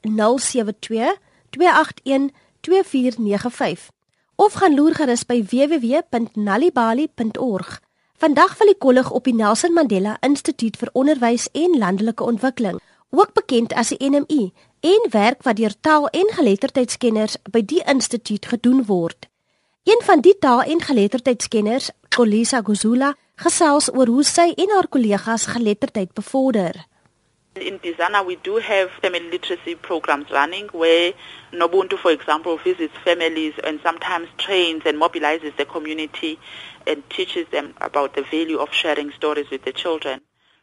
072 0.08 1.16
281 1.58 2.30
2495 2.62 3.90
of 4.36 4.54
gaan 4.54 4.76
loer 4.76 4.94
gerus 4.94 5.26
by 5.26 5.46
www.nalibali.org. 5.50 7.82
Vandag 8.18 8.58
val 8.58 8.68
die 8.70 8.78
kollig 8.78 9.12
op 9.12 9.24
die 9.26 9.34
Nelson 9.34 9.74
Mandela 9.74 10.18
Instituut 10.26 10.78
vir 10.78 10.90
Onderwys 10.94 11.50
en 11.58 11.78
Landelike 11.78 12.24
Ontwikkeling, 12.24 12.80
ook 13.10 13.34
bekend 13.34 13.74
as 13.74 13.88
die 13.94 14.10
NMI, 14.10 14.54
en 14.86 15.10
werk 15.10 15.44
wat 15.44 15.56
deur 15.58 15.74
taal- 15.82 16.10
en 16.14 16.30
geletterdheidskenners 16.38 17.38
by 17.50 17.66
die 17.66 17.82
instituut 17.86 18.46
gedoen 18.46 18.86
word. 18.86 19.28
Een 19.84 20.02
van 20.04 20.22
die 20.22 20.38
taal- 20.40 20.70
en 20.70 20.82
geletterdheidskenners, 20.82 21.90
Kolisa 22.16 22.62
Guzula, 22.62 23.16
gesels 23.36 23.94
oor 23.94 24.08
hoe 24.08 24.24
sy 24.24 24.54
en 24.54 24.70
haar 24.74 24.88
kollegas 24.88 25.46
geletterdheid 25.46 26.14
bevorder. 26.14 26.86
In 27.62 27.80
Bizana, 27.80 28.26
we 28.26 28.36
do 28.38 28.58
have 28.58 28.92
family 29.02 29.30
literacy 29.30 29.76
programs 29.76 30.30
running 30.32 30.68
where 30.68 31.14
Nobuntu, 31.52 31.98
for 31.98 32.12
example, 32.12 32.58
visits 32.58 32.94
families 33.04 33.54
and 33.64 33.80
sometimes 33.82 34.28
trains 34.38 34.84
and 34.86 35.00
mobilizes 35.00 35.56
the 35.58 35.66
community 35.66 36.40
and 36.86 37.08
teaches 37.10 37.48
them 37.50 37.74
about 37.82 38.16
the 38.16 38.24
value 38.24 38.60
of 38.60 38.74
sharing 38.74 39.12
stories 39.12 39.50
with 39.50 39.64
the 39.64 39.72
children. 39.72 40.22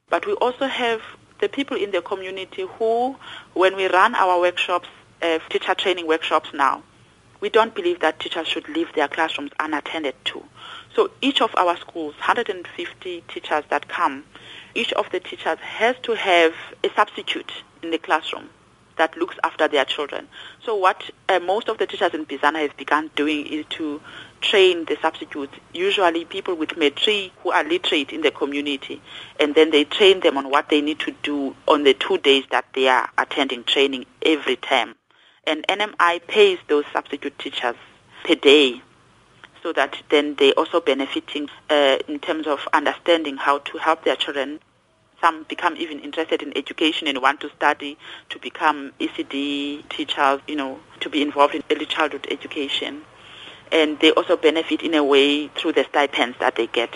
But 0.08 0.26
we 0.26 0.34
also 0.34 0.66
have 0.66 1.00
the 1.40 1.48
people 1.48 1.76
in 1.76 1.90
the 1.90 2.02
community 2.02 2.62
who, 2.78 3.16
when 3.54 3.76
we 3.76 3.86
run 3.88 4.14
our 4.14 4.40
workshops, 4.40 4.88
uh, 5.22 5.38
teacher 5.48 5.74
training 5.74 6.06
workshops 6.06 6.50
now, 6.54 6.82
we 7.40 7.48
don't 7.48 7.74
believe 7.74 8.00
that 8.00 8.20
teachers 8.20 8.48
should 8.48 8.68
leave 8.68 8.92
their 8.94 9.08
classrooms 9.08 9.50
unattended 9.60 10.14
to. 10.24 10.42
So 10.94 11.10
each 11.20 11.40
of 11.40 11.54
our 11.56 11.76
schools, 11.76 12.14
150 12.14 13.24
teachers 13.26 13.64
that 13.68 13.88
come, 13.88 14.24
each 14.74 14.92
of 14.92 15.10
the 15.10 15.20
teachers 15.20 15.58
has 15.58 15.96
to 16.02 16.14
have 16.14 16.54
a 16.84 16.90
substitute 16.94 17.52
in 17.82 17.90
the 17.90 17.98
classroom 17.98 18.48
that 18.96 19.16
looks 19.16 19.36
after 19.42 19.66
their 19.66 19.84
children. 19.84 20.28
So 20.64 20.76
what 20.76 21.10
uh, 21.28 21.40
most 21.40 21.68
of 21.68 21.78
the 21.78 21.86
teachers 21.86 22.14
in 22.14 22.26
Bizana 22.26 22.60
have 22.60 22.76
begun 22.76 23.10
doing 23.16 23.46
is 23.46 23.64
to 23.70 24.00
train 24.40 24.84
the 24.84 24.96
substitutes, 25.02 25.54
usually 25.72 26.24
people 26.24 26.54
with 26.54 26.76
matric 26.76 27.32
who 27.42 27.50
are 27.50 27.64
literate 27.64 28.12
in 28.12 28.20
the 28.20 28.30
community, 28.30 29.02
and 29.40 29.54
then 29.54 29.70
they 29.72 29.84
train 29.84 30.20
them 30.20 30.36
on 30.36 30.48
what 30.48 30.68
they 30.68 30.80
need 30.80 31.00
to 31.00 31.14
do 31.22 31.56
on 31.66 31.82
the 31.82 31.94
two 31.94 32.18
days 32.18 32.44
that 32.50 32.66
they 32.74 32.86
are 32.86 33.10
attending 33.18 33.64
training 33.64 34.06
every 34.24 34.56
term. 34.56 34.94
And 35.44 35.66
NMI 35.66 36.26
pays 36.26 36.58
those 36.68 36.84
substitute 36.92 37.36
teachers 37.38 37.76
per 38.24 38.36
day 38.36 38.80
so 39.64 39.72
that 39.72 39.96
then 40.10 40.36
they 40.38 40.52
also 40.52 40.78
benefiting 40.78 41.48
uh, 41.70 41.96
in 42.06 42.20
terms 42.20 42.46
of 42.46 42.60
understanding 42.74 43.36
how 43.38 43.58
to 43.58 43.78
help 43.78 44.04
their 44.04 44.14
children. 44.14 44.60
Some 45.22 45.44
become 45.48 45.74
even 45.78 46.00
interested 46.00 46.42
in 46.42 46.52
education 46.54 47.08
and 47.08 47.22
want 47.22 47.40
to 47.40 47.48
study 47.56 47.96
to 48.28 48.38
become 48.38 48.92
ECD 49.00 49.88
teachers, 49.88 50.40
you 50.46 50.54
know, 50.54 50.78
to 51.00 51.08
be 51.08 51.22
involved 51.22 51.54
in 51.54 51.62
early 51.72 51.86
childhood 51.86 52.26
education. 52.30 53.00
And 53.72 53.98
they 54.00 54.10
also 54.12 54.36
benefit 54.36 54.82
in 54.82 54.92
a 54.92 55.02
way 55.02 55.48
through 55.48 55.72
the 55.72 55.84
stipends 55.88 56.36
that 56.40 56.56
they 56.56 56.66
get. 56.66 56.92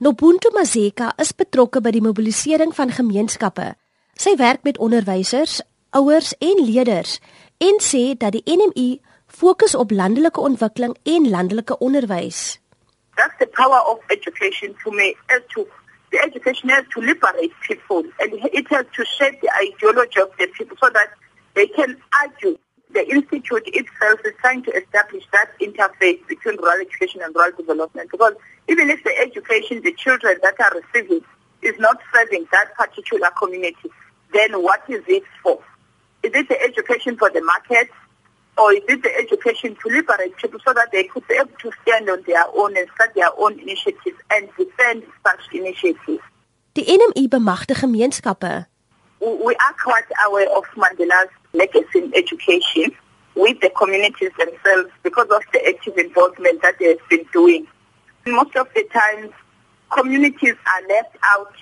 Nobuntu 0.00 0.54
Mazeka 0.54 1.10
is 1.18 1.32
betrokke 1.32 1.82
by 1.82 1.90
die 1.90 2.04
mobilisering 2.04 2.70
van 2.76 2.92
gemeenskappe. 2.94 3.74
Sy 4.14 4.36
werk 4.38 4.62
met 4.62 4.78
onderwysers, 4.78 5.58
ouers 5.90 6.36
en 6.38 6.62
leerders 6.62 7.18
en 7.58 7.80
sê 7.82 8.12
dat 8.14 8.36
die 8.36 8.44
NMI 8.44 9.00
fokus 9.36 9.74
op 9.74 9.90
landelike 9.90 10.40
ontwikkeling 10.40 10.96
en 11.02 11.30
landelike 11.30 11.78
onderwys. 11.78 12.60
That's 13.14 13.36
the 13.38 13.46
power 13.46 13.80
of 13.90 13.98
education 14.06 14.74
to 14.84 14.90
me 14.90 15.14
as 15.26 15.40
to 15.54 15.66
the 16.10 16.18
education 16.28 16.68
has 16.68 16.84
to 16.94 17.00
liberate 17.00 17.52
people 17.68 18.02
and 18.20 18.32
it 18.32 18.68
has 18.68 18.86
to 18.96 19.04
shape 19.04 19.40
the 19.40 19.50
ideology 19.66 20.20
of 20.20 20.30
the 20.38 20.46
people 20.56 20.76
so 20.80 20.88
that 20.90 21.08
they 21.54 21.66
can 21.66 21.96
argue. 22.22 22.56
The 22.94 23.04
institute 23.10 23.66
itself 23.66 24.20
is 24.24 24.32
trying 24.40 24.62
to 24.62 24.70
establish 24.70 25.24
that 25.32 25.50
interface 25.60 26.20
between 26.28 26.56
rural 26.56 26.80
education 26.80 27.20
and 27.20 27.34
rural 27.34 27.52
development 27.56 28.10
because 28.10 28.34
even 28.68 28.88
if 28.88 29.04
the 29.04 29.14
education 29.18 29.82
the 29.82 29.92
children 29.92 30.36
that 30.42 30.56
are 30.64 30.80
receiving 30.80 31.20
is 31.60 31.74
not 31.78 31.98
serving 32.14 32.46
that 32.52 32.74
particular 32.74 33.30
community, 33.38 33.90
then 34.32 34.62
what 34.62 34.82
is 34.88 35.02
it 35.08 35.24
for? 35.42 35.58
Is 36.22 36.32
it 36.32 36.48
the 36.48 36.62
education 36.62 37.18
for 37.18 37.28
the 37.30 37.42
market 37.42 37.90
or 38.58 38.72
is 38.72 38.82
it 38.88 39.02
the 39.02 39.14
education 39.16 39.76
to 39.82 39.88
liberate 39.88 40.36
people 40.38 40.60
so 40.64 40.72
that 40.72 40.90
they 40.92 41.04
could 41.04 41.26
be 41.28 41.34
able 41.34 41.52
to 41.60 41.70
stand 41.82 42.08
on 42.08 42.22
their 42.26 42.44
own 42.54 42.76
and 42.76 42.88
start 42.94 43.14
their 43.14 43.30
own 43.38 43.58
initiatives 43.60 44.16
and 44.30 44.48
defend 44.56 45.02
such 45.24 45.40
initiatives? 45.52 46.22
Die 46.74 46.84
NMI 46.84 47.28
bemagtig 47.28 47.76
gemeenskappe. 47.76 48.66
We 49.20 49.54
are 49.54 49.76
quite 49.82 50.10
aware 50.26 50.48
of 50.56 50.64
Mandela's 50.76 51.32
legacy 51.52 51.98
in 52.00 52.12
education 52.14 52.92
with 53.34 53.60
the 53.60 53.70
communities 53.70 54.30
themselves 54.38 54.90
because 55.02 55.28
of 55.30 55.42
the 55.52 55.66
active 55.68 55.96
involvement 55.96 56.62
that 56.62 56.78
they 56.78 56.88
have 56.88 57.08
been 57.08 57.24
doing. 57.32 57.66
Most 58.26 58.56
of 58.56 58.68
the 58.74 58.84
times, 58.92 59.32
communities 59.90 60.54
are 60.66 60.88
left 60.88 61.16
out 61.34 61.52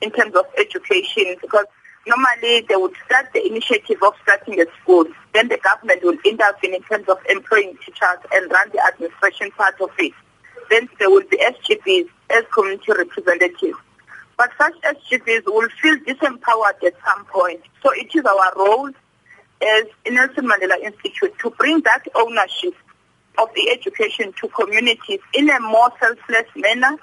in 0.00 0.10
terms 0.10 0.34
of 0.34 0.44
education 0.58 1.36
because 1.40 1.66
normally 2.06 2.64
they 2.68 2.76
would 2.76 2.94
start 3.04 3.26
the 3.32 3.44
initiative 3.46 3.98
of 4.02 4.14
starting 4.22 4.60
a 4.60 4.66
school. 4.82 5.04
Then 5.34 5.48
the 5.48 5.58
government 5.58 6.02
will 6.02 6.18
intervene 6.24 6.74
in 6.74 6.82
terms 6.82 7.08
of 7.08 7.18
employing 7.28 7.76
teachers 7.84 8.18
and 8.32 8.50
run 8.50 8.70
the 8.72 8.82
administration 8.86 9.50
part 9.52 9.80
of 9.80 9.90
it. 9.98 10.12
Then 10.70 10.88
there 10.98 11.10
will 11.10 11.24
be 11.30 11.38
SGBs 11.38 12.08
as 12.30 12.44
community 12.52 12.92
representatives. 12.92 13.78
But 14.36 14.50
such 14.58 14.74
SGBs 14.82 15.46
will 15.46 15.68
feel 15.80 15.96
disempowered 15.98 16.84
at 16.84 16.94
some 17.04 17.24
point. 17.26 17.62
So 17.82 17.90
it 17.92 18.14
is 18.14 18.24
our 18.24 18.52
role 18.56 18.90
as 19.62 19.84
Nelson 20.10 20.48
Mandela 20.48 20.78
Institute 20.82 21.38
to 21.40 21.50
bring 21.50 21.80
that 21.82 22.04
ownership 22.14 22.74
of 23.38 23.48
the 23.54 23.70
education 23.70 24.32
to 24.40 24.48
communities 24.48 25.20
in 25.34 25.48
a 25.50 25.60
more 25.60 25.90
selfless 26.00 26.46
manner 26.56 26.96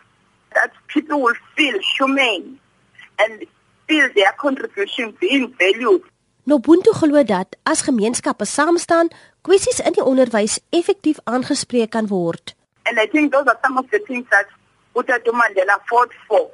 that 0.53 0.71
people 0.87 1.21
will 1.21 1.35
feel 1.55 1.79
humane 1.97 2.59
and 3.19 3.45
feel 3.87 4.09
their 4.15 4.33
contribution 4.37 5.15
being 5.19 5.53
valued. 5.59 6.01
Nobuntu 6.45 6.91
glo 6.91 7.23
dat 7.23 7.55
as 7.63 7.81
gemeenskappe 7.81 8.45
saam 8.45 8.77
staan, 8.77 9.09
kwessies 9.41 9.79
in 9.79 9.95
die 9.95 10.03
onderwys 10.03 10.59
effektief 10.69 11.21
aangespreek 11.23 11.89
kan 11.95 12.07
word. 12.07 12.55
And 12.85 12.99
I 12.99 13.07
think 13.07 13.31
those 13.31 13.47
are 13.47 13.59
some 13.63 13.77
of 13.77 13.89
the 13.91 13.99
things 14.07 14.27
that 14.29 14.47
Utatu 14.95 15.31
Mandela 15.31 15.79
fought 15.89 16.11
for. 16.27 16.51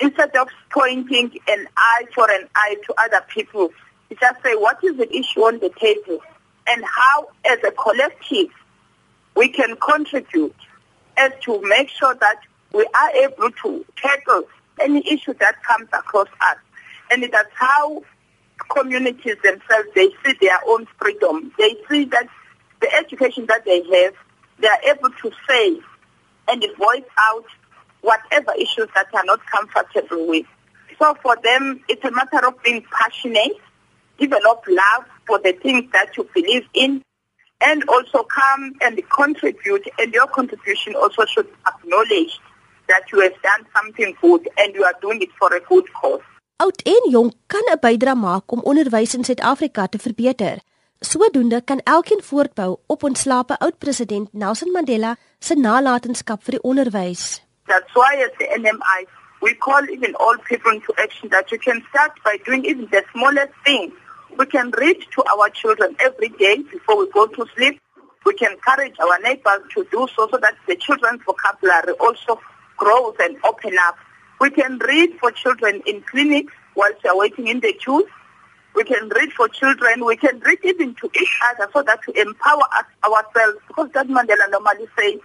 Instead 0.00 0.34
of 0.36 0.48
pointing 0.70 1.30
an 1.46 1.68
eye 1.76 2.04
for 2.14 2.28
an 2.30 2.48
eye 2.54 2.76
to 2.86 2.94
other 2.98 3.22
people, 3.28 3.70
he 4.08 4.16
just 4.16 4.42
say 4.42 4.54
what 4.54 4.82
is 4.82 4.96
the 4.96 5.08
issue 5.14 5.42
on 5.42 5.60
the 5.60 5.70
table 5.78 6.18
and 6.66 6.84
how 6.84 7.28
as 7.44 7.58
a 7.64 7.70
collective 7.70 8.50
we 9.36 9.48
can 9.48 9.76
contribute 9.76 10.56
as 11.16 11.32
to 11.42 11.60
make 11.62 11.88
sure 11.88 12.14
that 12.14 12.40
we 12.72 12.86
are 13.00 13.10
able 13.10 13.50
to 13.62 13.84
tackle 13.96 14.42
any 14.80 15.06
issue 15.10 15.34
that 15.40 15.62
comes 15.62 15.88
across 15.92 16.28
us. 16.40 16.56
And 17.10 17.24
that's 17.32 17.50
how 17.54 18.02
communities 18.70 19.36
themselves, 19.42 19.88
they 19.94 20.08
see 20.24 20.34
their 20.40 20.60
own 20.66 20.86
freedom. 21.00 21.52
They 21.58 21.76
see 21.88 22.04
that 22.06 22.28
the 22.80 22.94
education 22.94 23.46
that 23.46 23.64
they 23.64 23.82
have, 23.82 24.14
they 24.58 24.68
are 24.68 24.82
able 24.94 25.10
to 25.10 25.30
say 25.48 25.78
and 26.48 26.64
voice 26.78 27.02
out 27.18 27.44
whatever 28.02 28.52
issues 28.54 28.88
that 28.94 29.06
are 29.12 29.24
not 29.24 29.40
comfortable 29.46 30.26
with. 30.26 30.46
So 30.98 31.14
for 31.22 31.36
them, 31.42 31.80
it's 31.88 32.04
a 32.04 32.10
matter 32.10 32.46
of 32.46 32.62
being 32.62 32.84
passionate, 32.92 33.56
develop 34.18 34.64
love 34.68 35.04
for 35.26 35.38
the 35.38 35.52
things 35.52 35.90
that 35.92 36.16
you 36.16 36.28
believe 36.34 36.64
in, 36.74 37.02
and 37.62 37.84
also 37.88 38.22
come 38.24 38.72
and 38.80 39.00
contribute, 39.10 39.86
and 39.98 40.12
your 40.12 40.26
contribution 40.26 40.94
also 40.94 41.24
should 41.26 41.48
acknowledge 41.66 42.38
that 42.90 43.04
you 43.10 43.18
have 43.24 43.36
done 43.50 43.62
something 43.76 44.10
good 44.22 44.42
and 44.60 44.74
you 44.76 44.84
are 44.88 44.98
doing 45.04 45.20
it 45.26 45.32
for 45.38 45.50
a 45.58 45.62
good 45.70 45.86
cause. 46.00 46.24
Oud 46.64 46.82
en 46.94 47.04
jong 47.14 47.30
kan 47.52 47.64
'n 47.72 47.80
bydrae 47.86 48.16
maak 48.26 48.52
om 48.54 48.66
onderwys 48.70 49.14
in 49.14 49.24
Suid-Afrika 49.24 49.86
te 49.86 49.98
verbeter. 49.98 50.56
Sodoende 51.10 51.58
kan 51.64 51.80
elkeen 51.84 52.22
voortbou 52.22 52.76
op 52.86 53.02
ontslape 53.02 53.54
oud 53.58 53.78
president 53.78 54.32
Nelson 54.32 54.72
Mandela 54.72 55.16
se 55.38 55.54
nalatenskap 55.54 56.44
vir 56.44 56.54
die 56.56 56.64
onderwys. 56.70 57.22
That's 57.66 57.92
why 57.94 58.12
as 58.26 58.32
the 58.38 58.48
NMI 58.62 59.00
we 59.42 59.54
call 59.54 59.82
even 59.88 60.14
all 60.16 60.36
people 60.50 60.72
into 60.72 60.92
action 61.04 61.28
that 61.30 61.50
you 61.50 61.58
can 61.58 61.78
start 61.88 62.12
by 62.24 62.34
doing 62.44 62.62
even 62.64 62.86
the 62.90 63.02
smallest 63.12 63.54
thing 63.64 63.92
We 64.38 64.46
can 64.46 64.70
read 64.78 64.98
to 65.14 65.24
our 65.32 65.50
children 65.50 65.96
every 66.00 66.28
day 66.30 66.58
before 66.70 66.96
we 66.96 67.10
go 67.10 67.26
to 67.26 67.46
sleep. 67.54 67.80
We 68.24 68.34
can 68.34 68.52
encourage 68.52 68.94
our 69.00 69.18
neighbors 69.20 69.62
to 69.74 69.86
do 69.90 70.06
so 70.14 70.28
so 70.30 70.38
that 70.38 70.54
the 70.66 70.76
children's 70.76 71.22
vocabulary 71.24 71.92
also 71.98 72.40
grows 72.80 73.14
and 73.20 73.36
open 73.44 73.76
up. 73.82 73.96
We 74.40 74.50
can 74.50 74.78
read 74.78 75.10
for 75.20 75.30
children 75.30 75.82
in 75.86 76.02
clinics 76.10 76.52
whilst 76.74 77.02
they 77.02 77.10
are 77.10 77.16
waiting 77.16 77.46
in 77.46 77.60
the 77.60 77.72
queues. 77.74 78.06
We 78.74 78.84
can 78.84 79.08
read 79.10 79.32
for 79.32 79.48
children. 79.48 80.04
We 80.04 80.16
can 80.16 80.40
read 80.40 80.58
even 80.64 80.94
to 80.96 81.10
each 81.20 81.38
other 81.50 81.70
so 81.72 81.82
that 81.82 82.00
to 82.04 82.20
empower 82.20 82.62
us 82.78 82.86
ourselves. 83.04 83.58
Because 83.68 83.90
that 83.92 84.08
Mandela 84.08 84.50
normally 84.50 84.88
says 84.98 85.20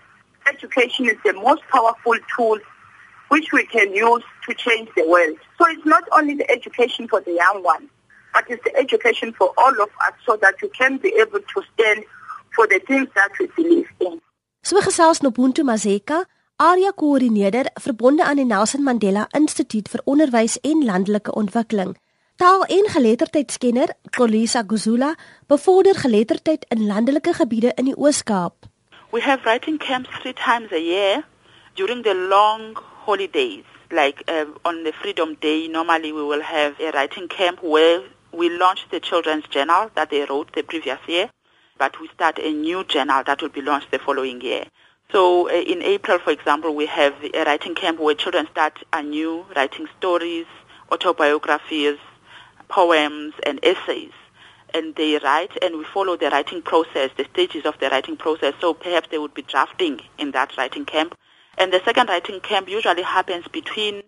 education 0.52 1.06
is 1.06 1.18
the 1.24 1.34
most 1.34 1.62
powerful 1.72 2.16
tool 2.36 2.60
which 3.30 3.52
we 3.52 3.66
can 3.66 3.94
use 3.94 4.24
to 4.48 4.54
change 4.54 4.90
the 4.96 5.08
world. 5.08 5.38
So 5.58 5.66
it's 5.70 5.86
not 5.86 6.04
only 6.12 6.36
the 6.36 6.50
education 6.52 7.08
for 7.08 7.22
the 7.22 7.34
young 7.34 7.64
ones, 7.64 7.90
but 8.34 8.46
it's 8.50 8.64
the 8.64 8.76
education 8.76 9.34
for 9.34 9.54
all 9.58 9.82
of 9.82 9.90
us 10.06 10.14
so 10.26 10.38
that 10.42 10.56
we 10.62 10.70
can 10.70 10.98
be 10.98 11.16
able 11.20 11.40
to 11.40 11.62
stand 11.74 12.04
for 12.56 12.68
the 12.68 12.80
things 12.88 13.08
that 13.16 13.32
we 13.40 13.48
believe 13.56 13.88
in. 14.02 14.20
So 14.64 14.80
gesels 14.82 15.22
Nobuntu 15.22 15.64
Mazeka, 15.64 16.26
area 16.58 16.92
koördineerder 16.92 17.68
verbonde 17.82 18.24
aan 18.24 18.40
die 18.40 18.46
Nelson 18.46 18.84
Mandela 18.84 19.28
Instituut 19.36 19.90
vir 19.92 20.02
Onderwys 20.06 20.56
en 20.64 20.86
Landelike 20.86 21.34
Ontwikkeling. 21.36 21.98
Taal- 22.36 22.64
en 22.64 22.88
geletterdheidskenner 22.90 23.90
Kolisa 24.16 24.64
Guzula 24.68 25.16
bevorder 25.48 25.96
geletterdheid 25.96 26.66
in 26.70 26.86
landelike 26.88 27.34
gebiede 27.34 27.72
in 27.76 27.86
die 27.86 27.98
Oos-Kaap. 27.98 28.54
We 29.12 29.22
have 29.22 29.44
writing 29.44 29.78
camps 29.78 30.10
three 30.22 30.34
times 30.34 30.72
a 30.72 30.80
year 30.80 31.24
during 31.74 32.04
the 32.04 32.16
long 32.16 32.78
holidays. 33.06 33.64
Like 33.92 34.24
uh, 34.28 34.46
on 34.64 34.84
the 34.84 34.94
Freedom 34.94 35.36
Day, 35.40 35.68
normally 35.68 36.14
we 36.14 36.24
will 36.24 36.42
have 36.42 36.80
a 36.80 36.92
writing 36.92 37.28
camp 37.28 37.60
where 37.62 38.02
we 38.32 38.50
launch 38.50 38.88
the 38.92 39.00
children's 39.00 39.48
journal 39.50 39.90
that 39.96 40.10
they 40.10 40.26
wrote 40.26 40.54
the 40.54 40.64
previous 40.64 41.00
year, 41.08 41.30
but 41.78 42.00
we 42.00 42.08
start 42.14 42.40
a 42.40 42.52
new 42.52 42.84
journal 42.86 43.24
that 43.26 43.42
will 43.42 43.52
be 43.52 43.62
launched 43.62 43.92
the 43.92 44.00
following 44.00 44.42
year. 44.42 44.66
So 45.12 45.50
uh, 45.50 45.54
in 45.54 45.82
April, 45.82 46.20
for 46.20 46.32
example, 46.32 46.76
we 46.76 46.88
have 46.88 47.14
a 47.34 47.44
writing 47.44 47.76
camp 47.76 48.00
where 48.00 48.16
children 48.16 48.48
start 48.52 48.84
anew 48.92 49.46
writing 49.56 49.88
stories, 49.98 50.46
autobiographies, 50.92 51.98
poems, 52.68 53.34
and 53.46 53.60
essays 53.64 54.12
and 54.76 54.94
they 54.96 55.18
write 55.24 55.52
and 55.62 55.78
we 55.78 55.86
follow 55.86 56.18
the 56.18 56.30
writing 56.30 56.62
process, 56.62 57.10
the 57.18 57.26
stages 57.34 57.66
of 57.66 57.80
the 57.80 57.90
writing 57.90 58.18
process. 58.18 58.54
So 58.60 58.74
perhaps 58.74 59.08
they 59.10 59.18
would 59.18 59.34
be 59.34 59.42
drafting 59.42 60.02
in 60.18 60.32
that 60.32 60.58
writing 60.58 60.86
camp. 60.86 61.18
And 61.58 61.72
the 61.72 61.82
second 61.86 62.10
writing 62.10 62.42
camp 62.42 62.68
usually 62.68 63.04
happens 63.04 63.48
between 63.48 64.04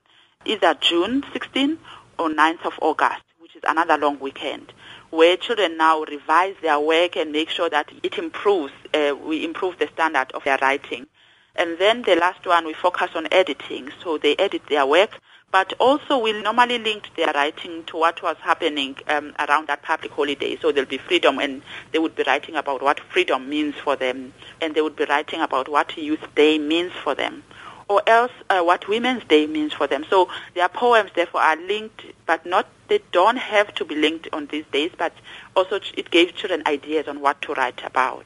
either 0.46 0.74
June 0.74 1.24
16 1.32 1.78
or 2.20 2.30
9th 2.30 2.66
of 2.66 2.74
August, 2.82 3.24
which 3.40 3.56
is 3.56 3.64
another 3.66 3.98
long 3.98 4.20
weekend, 4.20 4.74
where 5.10 5.38
children 5.38 5.78
now 5.78 6.04
revise 6.04 6.56
their 6.62 6.80
work 6.80 7.16
and 7.16 7.32
make 7.32 7.50
sure 7.50 7.70
that 7.70 7.92
it 8.04 8.18
improves, 8.18 8.74
uh, 8.94 9.16
we 9.16 9.44
improve 9.44 9.78
the 9.80 9.88
standard 9.94 10.32
of 10.34 10.44
their 10.44 10.58
writing. 10.62 11.08
And 11.56 11.78
then 11.80 12.04
the 12.04 12.16
last 12.16 12.46
one, 12.46 12.66
we 12.66 12.74
focus 12.74 13.12
on 13.16 13.28
editing. 13.32 13.90
So 14.04 14.18
they 14.18 14.36
edit 14.36 14.62
their 14.70 14.86
work 14.86 15.20
but 15.52 15.74
also 15.80 16.18
we 16.18 16.34
normally 16.42 16.78
linked 16.78 17.16
their 17.16 17.32
writing 17.34 17.84
to 17.86 17.98
what 17.98 18.22
was 18.22 18.36
happening 18.42 18.96
um, 19.08 19.34
around 19.40 19.68
that 19.68 19.82
public 19.82 20.12
holiday. 20.12 20.58
So 20.58 20.72
there'll 20.72 20.90
be 20.90 20.98
freedom, 20.98 21.40
and 21.40 21.62
they 21.92 22.00
would 22.00 22.16
be 22.16 22.24
writing 22.28 22.56
about 22.56 22.82
what 22.82 23.00
freedom 23.00 23.50
means 23.50 23.76
for 23.76 23.96
them, 23.96 24.34
and 24.62 24.76
they 24.76 24.82
would 24.82 24.96
be 24.96 25.06
writing 25.06 25.42
about 25.42 25.70
what 25.70 25.98
Youth 25.98 26.36
Day 26.36 26.58
means 26.58 26.92
for 26.92 27.16
them, 27.16 27.44
or 27.90 28.02
else 28.08 28.32
uh, 28.50 28.62
what 28.62 28.88
Women's 28.88 29.24
Day 29.26 29.48
means 29.48 29.74
for 29.74 29.88
them. 29.88 30.06
So 30.10 30.30
their 30.56 30.70
poems, 30.70 31.12
therefore, 31.16 31.42
are 31.42 31.56
linked, 31.56 32.04
but 32.26 32.46
not 32.46 32.68
they 32.88 33.02
don't 33.12 33.38
have 33.38 33.74
to 33.76 33.86
be 33.86 33.96
linked 33.96 34.28
on 34.32 34.48
these 34.48 34.66
days, 34.72 34.92
but 34.98 35.14
also 35.56 35.80
it 35.96 36.10
gave 36.12 36.36
children 36.36 36.64
ideas 36.66 37.08
on 37.08 37.20
what 37.20 37.42
to 37.44 37.54
write 37.54 37.82
about. 37.86 38.26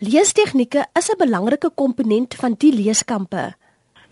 Leestegnieke 0.00 0.84
is 0.98 1.10
'n 1.10 1.18
belangrike 1.18 1.70
komponent 1.74 2.34
van 2.34 2.54
die 2.58 2.72
leeskampe 2.72 3.54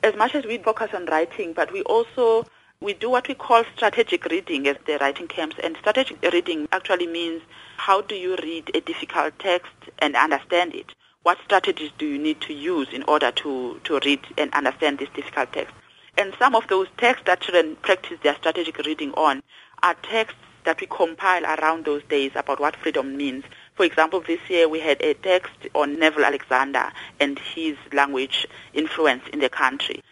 as 0.02 0.14
much 0.16 0.34
as 0.34 0.44
we 0.44 0.58
focus 0.58 0.90
on 0.94 1.06
writing, 1.06 1.52
but 1.52 1.72
we 1.72 1.82
also 1.82 2.46
we 2.80 2.94
do 2.94 3.10
what 3.10 3.28
we 3.28 3.34
call 3.34 3.62
strategic 3.76 4.24
reading 4.26 4.66
at 4.66 4.86
the 4.86 4.96
writing 5.00 5.28
camps. 5.28 5.56
And 5.62 5.76
strategic 5.76 6.22
reading 6.32 6.66
actually 6.72 7.06
means 7.06 7.42
how 7.76 8.00
do 8.00 8.14
you 8.14 8.36
read 8.36 8.70
a 8.74 8.80
difficult 8.80 9.38
text 9.38 9.72
and 9.98 10.16
understand 10.16 10.74
it? 10.74 10.94
What 11.22 11.37
strategies 11.44 11.90
do 11.98 12.06
you 12.06 12.18
need 12.18 12.40
to 12.42 12.54
use 12.54 12.88
in 12.94 13.02
order 13.02 13.30
to, 13.30 13.78
to 13.85 14.00
read 14.06 14.20
and 14.38 14.50
understand 14.54 14.98
this 14.98 15.11
difficult 15.14 15.52
text? 15.52 15.74
And 16.16 16.33
some 16.38 16.54
of 16.54 16.66
those 16.68 16.88
texts 16.96 17.24
that 17.26 17.42
children 17.42 17.76
practice 17.83 18.18
their 18.22 18.35
strategic 18.37 18.78
reading 18.78 19.12
on 19.12 19.42
are 19.83 19.94
texts 20.02 20.40
that 20.64 20.80
we 20.80 20.87
compile 20.87 21.44
around 21.44 21.85
those 21.85 22.02
days 22.09 22.33
about 22.35 22.59
what 22.59 22.74
freedom 22.76 23.18
means. 23.18 23.44
For 23.74 23.85
example, 23.85 24.20
this 24.20 24.40
year 24.48 24.66
we 24.66 24.80
had 24.80 25.02
a 25.02 25.12
text 25.12 25.68
on 25.74 25.98
Neville 25.98 26.24
Alexander 26.24 26.90
and 27.20 27.38
his 27.54 27.76
language 27.92 28.46
influence 28.72 29.24
in 29.30 29.40
the 29.40 29.50
country. 29.50 30.02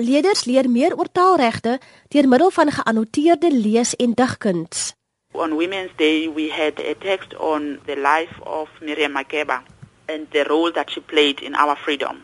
Leerders 0.00 0.46
leer 0.46 0.68
meer 0.68 0.96
oor 0.96 1.08
taalregte 1.12 1.78
deur 2.08 2.28
middel 2.28 2.50
van 2.50 2.70
geannoteerde 2.72 3.52
lees- 3.52 3.96
en 3.96 4.12
digkuns. 4.14 4.94
On 5.32 5.56
Women's 5.56 5.92
Day 5.96 6.28
we 6.28 6.48
had 6.50 6.80
a 6.80 6.94
text 6.94 7.34
on 7.36 7.80
the 7.86 7.96
life 7.96 8.40
of 8.42 8.68
Miriam 8.80 9.12
Makeba 9.12 9.62
and 10.08 10.28
the 10.30 10.44
role 10.44 10.70
that 10.72 10.90
she 10.90 11.00
played 11.00 11.40
in 11.40 11.54
our 11.54 11.76
freedom. 11.76 12.22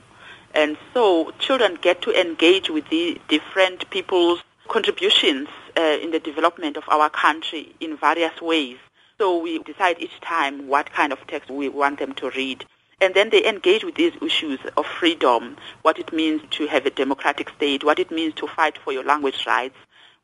And 0.55 0.77
so 0.93 1.33
children 1.39 1.79
get 1.81 2.03
to 2.03 2.21
engage 2.21 2.71
with 2.71 2.89
the 2.89 3.21
different 3.29 3.89
people's 3.91 4.41
contributions 4.69 5.49
uh, 5.77 5.99
in 6.03 6.11
the 6.11 6.21
development 6.21 6.77
of 6.77 6.85
our 6.89 7.11
country 7.11 7.75
in 7.81 7.97
various 7.97 8.41
ways. 8.41 8.77
So 9.19 9.39
we 9.39 9.59
decide 9.59 10.01
each 10.01 10.21
time 10.21 10.67
what 10.67 10.93
kind 10.93 11.13
of 11.13 11.19
text 11.27 11.51
we 11.51 11.69
want 11.69 11.99
them 11.99 12.15
to 12.15 12.31
read. 12.31 12.65
And 13.01 13.15
then 13.15 13.31
they 13.31 13.47
engage 13.47 13.85
with 13.85 13.95
these 13.95 14.13
issues 14.21 14.59
of 14.77 14.87
freedom, 14.87 15.57
what 15.83 15.99
it 15.99 16.13
means 16.13 16.43
to 16.53 16.67
have 16.67 16.85
a 16.87 16.91
democratic 16.91 17.49
state, 17.51 17.83
what 17.83 17.99
it 17.99 18.11
means 18.11 18.35
to 18.35 18.47
fight 18.47 18.77
for 18.79 18.93
your 18.93 19.05
language 19.05 19.47
rights, 19.47 19.77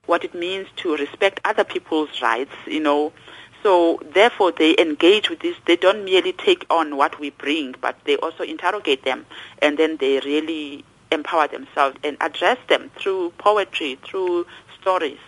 what 0.06 0.24
it 0.24 0.34
means 0.34 0.68
to 0.76 0.96
respect 0.96 1.40
other 1.44 1.64
people's 1.64 2.20
rights, 2.22 2.52
you 2.66 2.80
know. 2.80 3.12
So 3.66 3.98
therefore 4.14 4.52
they 4.52 4.76
engage 4.78 5.28
with 5.28 5.40
this. 5.40 5.56
They 5.66 5.74
don't 5.74 6.04
merely 6.04 6.32
take 6.32 6.64
on 6.70 6.96
what 6.96 7.18
we 7.18 7.30
bring, 7.30 7.74
but 7.80 7.96
they 8.06 8.16
also 8.16 8.44
interrogate 8.44 9.02
them. 9.02 9.26
And 9.60 9.76
then 9.76 9.96
they 9.96 10.20
really 10.20 10.84
empower 11.10 11.48
themselves 11.48 11.96
and 12.04 12.16
address 12.20 12.58
them 12.68 12.92
through 12.96 13.32
poetry, 13.38 13.98
through 14.06 14.46
stories. 14.78 15.18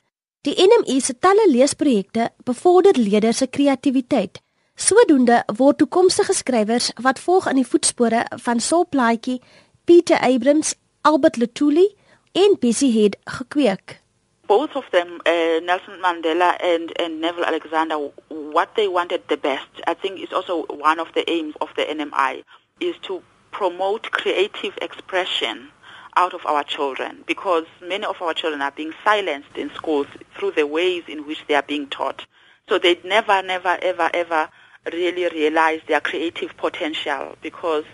Die 0.47 0.55
NMI 0.55 1.01
se 1.01 1.19
talle 1.19 1.49
leesprojekte 1.51 2.31
bevorder 2.47 2.95
leerders 2.95 3.43
se 3.43 3.51
kreatiwiteit. 3.51 4.39
Sodoende 4.77 5.43
word 5.59 5.83
toekomstige 5.83 6.33
skrywers 6.33 6.93
wat 7.03 7.19
volg 7.19 7.51
in 7.51 7.59
die 7.59 7.67
voetspore 7.67 8.23
van 8.47 8.63
Saul 8.63 8.87
Plaatjie, 8.87 9.41
Pieter 9.85 10.23
Abrams, 10.23 10.77
Albert 11.03 11.43
Lutuli 11.43 11.89
en 12.33 12.55
Bessie 12.63 12.93
Head 13.01 13.19
gekweek. 13.25 13.99
Both 14.49 14.77
of 14.77 14.85
them, 14.93 15.21
uh, 15.27 15.61
Nelson 15.63 16.01
Mandela 16.03 16.57
and, 16.63 16.91
and 16.99 17.21
Neville 17.21 17.45
Alexander, 17.45 17.97
what 18.29 18.75
they 18.77 18.89
wanted 18.89 19.23
the 19.29 19.37
best, 19.37 19.69
I 19.87 19.93
think 19.93 20.21
is 20.21 20.33
also 20.33 20.65
one 20.71 20.99
of 20.99 21.13
the 21.15 21.31
aims 21.31 21.55
of 21.61 21.69
the 21.77 21.83
NMI, 21.83 22.45
is 22.81 22.97
to 23.03 23.23
promote 23.51 24.11
creative 24.11 24.73
expression 24.81 25.69
out 26.17 26.33
of 26.33 26.47
our 26.47 26.65
children 26.65 27.25
because 27.27 27.65
many 27.83 28.07
of 28.07 28.23
our 28.23 28.33
children 28.33 28.63
are 28.63 28.71
being 28.71 28.93
silenced 29.05 29.55
in 29.55 29.71
schools 29.75 30.07
through 30.35 30.53
the 30.53 30.67
ways 30.67 31.05
in 31.09 31.27
which 31.27 31.45
they 31.47 31.55
are 31.55 31.63
being 31.63 31.87
taught. 31.87 32.25
So 32.71 32.79
they 32.79 32.99
never, 33.05 33.43
never, 33.43 33.79
ever, 33.83 34.11
ever 34.15 34.49
really 34.91 35.29
realize 35.29 35.83
their 35.87 36.01
creative 36.01 36.57
potential 36.57 37.37
because 37.43 37.85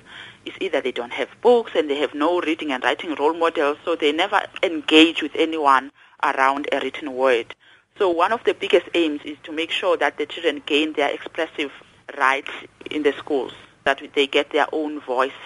it's 0.44 0.56
either 0.60 0.80
they 0.80 0.92
don't 0.92 1.12
have 1.12 1.30
books 1.42 1.72
and 1.74 1.90
they 1.90 1.98
have 1.98 2.14
no 2.14 2.40
reading 2.40 2.70
and 2.70 2.84
writing 2.84 3.16
role 3.16 3.34
models, 3.34 3.78
so 3.84 3.96
they 3.96 4.12
never 4.12 4.40
engage 4.62 5.20
with 5.20 5.32
anyone 5.34 5.90
around 6.24 6.68
a 6.72 6.80
written 6.80 7.14
word. 7.14 7.54
So 7.98 8.10
one 8.10 8.32
of 8.32 8.42
the 8.44 8.54
biggest 8.54 8.88
aims 8.94 9.20
is 9.24 9.36
to 9.44 9.52
make 9.52 9.70
sure 9.70 9.96
that 9.96 10.18
the 10.18 10.26
children 10.26 10.62
gain 10.66 10.94
their 10.94 11.10
expressive 11.10 11.70
rights 12.18 12.50
in 12.90 13.02
the 13.02 13.12
schools, 13.12 13.52
that 13.84 14.00
they 14.14 14.26
get 14.26 14.50
their 14.50 14.66
own 14.72 15.00
voice 15.00 15.40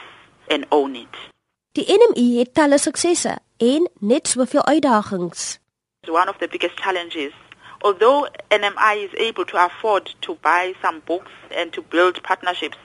and 0.50 0.66
own 0.70 0.96
it. 0.96 1.14
Die 1.72 1.84
NMI 1.84 2.38
het 2.38 2.54
talle 2.54 2.78
suksesse 2.78 3.38
en 3.56 3.88
net 4.00 4.28
soveel 4.28 4.64
uitdagings. 4.64 5.58
One 6.08 6.28
of 6.28 6.38
the 6.38 6.48
biggest 6.48 6.76
challenges 6.76 7.32
although 7.82 8.26
NMI 8.50 9.04
is 9.04 9.14
able 9.18 9.44
to 9.46 9.64
afford 9.64 10.10
to 10.22 10.34
buy 10.36 10.74
some 10.82 11.00
books 11.00 11.30
and 11.54 11.72
to 11.72 11.82
build 11.82 12.22
partnerships 12.22 12.78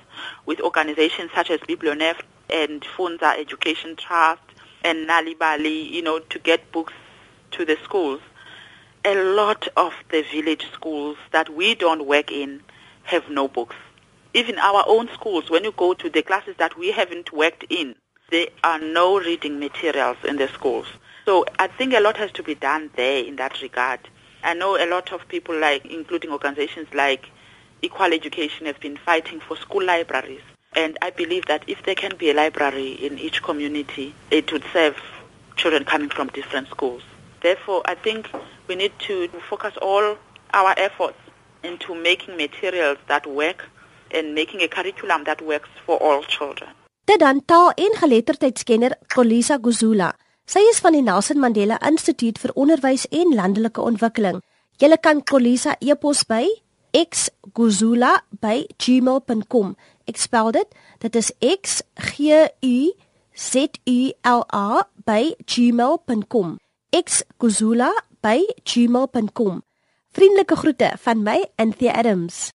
with 0.45 0.59
organizations 0.61 1.31
such 1.33 1.49
as 1.49 1.59
Biblionef 1.61 2.21
and 2.49 2.81
Funza 2.81 3.39
Education 3.39 3.95
Trust 3.95 4.41
and 4.83 5.07
Nali 5.07 5.37
Bali, 5.37 5.87
you 5.93 6.01
know, 6.01 6.19
to 6.19 6.39
get 6.39 6.71
books 6.71 6.93
to 7.53 7.65
the 7.65 7.77
schools, 7.83 8.21
a 9.05 9.15
lot 9.15 9.67
of 9.75 9.93
the 10.09 10.23
village 10.31 10.65
schools 10.73 11.17
that 11.31 11.49
we 11.49 11.75
don't 11.75 12.05
work 12.05 12.31
in 12.31 12.61
have 13.03 13.29
no 13.29 13.47
books. 13.47 13.75
Even 14.33 14.57
our 14.59 14.83
own 14.87 15.09
schools, 15.13 15.49
when 15.49 15.63
you 15.63 15.71
go 15.71 15.93
to 15.93 16.09
the 16.09 16.21
classes 16.21 16.55
that 16.57 16.77
we 16.77 16.91
haven't 16.91 17.31
worked 17.31 17.65
in, 17.69 17.95
there 18.31 18.47
are 18.63 18.79
no 18.79 19.19
reading 19.19 19.59
materials 19.59 20.17
in 20.27 20.37
the 20.37 20.47
schools. 20.47 20.87
So 21.25 21.45
I 21.59 21.67
think 21.67 21.93
a 21.93 21.99
lot 21.99 22.17
has 22.17 22.31
to 22.33 22.43
be 22.43 22.55
done 22.55 22.89
there 22.95 23.23
in 23.23 23.35
that 23.37 23.61
regard. 23.61 23.99
I 24.43 24.53
know 24.53 24.75
a 24.75 24.89
lot 24.89 25.13
of 25.13 25.27
people 25.27 25.57
like, 25.57 25.85
including 25.85 26.31
organizations 26.31 26.87
like 26.93 27.29
Equal 27.81 28.13
Education 28.13 28.65
has 28.65 28.77
been 28.77 28.97
fighting 28.97 29.39
for 29.39 29.55
school 29.57 29.83
libraries. 29.83 30.41
And 30.75 30.97
I 31.01 31.11
believe 31.11 31.45
that 31.45 31.63
if 31.67 31.83
there 31.83 31.95
can 31.95 32.15
be 32.17 32.31
a 32.31 32.33
library 32.33 32.93
in 32.93 33.19
each 33.19 33.43
community, 33.43 34.15
it 34.31 34.51
would 34.51 34.63
serve 34.73 34.97
children 35.55 35.85
coming 35.85 36.09
from 36.09 36.29
different 36.29 36.69
schools. 36.69 37.03
Therefore, 37.43 37.81
I 37.91 37.95
think 37.95 38.31
we 38.67 38.75
need 38.75 38.91
to 39.07 39.27
focus 39.49 39.73
all 39.81 40.17
our 40.53 40.73
efforts 40.77 41.17
into 41.61 41.95
making 41.95 42.37
materials 42.37 42.97
that 43.07 43.27
work 43.27 43.69
and 44.15 44.33
making 44.33 44.61
a 44.61 44.67
curriculum 44.67 45.23
that 45.25 45.41
works 45.41 45.69
for 45.85 45.97
all 45.99 46.23
children. 46.23 46.69
Dit 47.03 47.19
dan 47.19 47.45
taal 47.45 47.71
en 47.75 47.95
geletterdheidskenner 47.99 48.95
Kolisa 49.07 49.57
Guzula. 49.61 50.13
Sy 50.45 50.59
is 50.71 50.79
van 50.79 50.91
die 50.95 51.01
Nelson 51.03 51.39
Mandela 51.39 51.79
Instituut 51.83 52.39
vir 52.39 52.51
Onderwys 52.55 53.07
en 53.11 53.35
Landelike 53.35 53.81
Ontwikkeling. 53.81 54.41
Jy 54.79 54.97
kan 55.03 55.23
Kolisa 55.23 55.75
e-pos 55.79 56.23
by 56.23 56.61
xguzula@gmail.com. 56.91 59.75
Ek 60.07 60.17
spel 60.17 60.51
dit. 60.51 60.67
Dit 60.99 61.15
is 61.15 61.31
x 61.39 61.81
g 61.95 62.47
u 62.61 62.93
z 63.33 63.67
u 63.85 64.11
l 64.21 64.43
a 64.47 64.87
by 65.05 65.35
gmail.com. 65.45 66.62
xguzula@gmail.com. 67.03 69.63
Vriendelike 70.11 70.55
groete 70.55 70.93
van 70.99 71.23
my, 71.23 71.45
Anthea 71.55 71.93
Adams. 71.93 72.51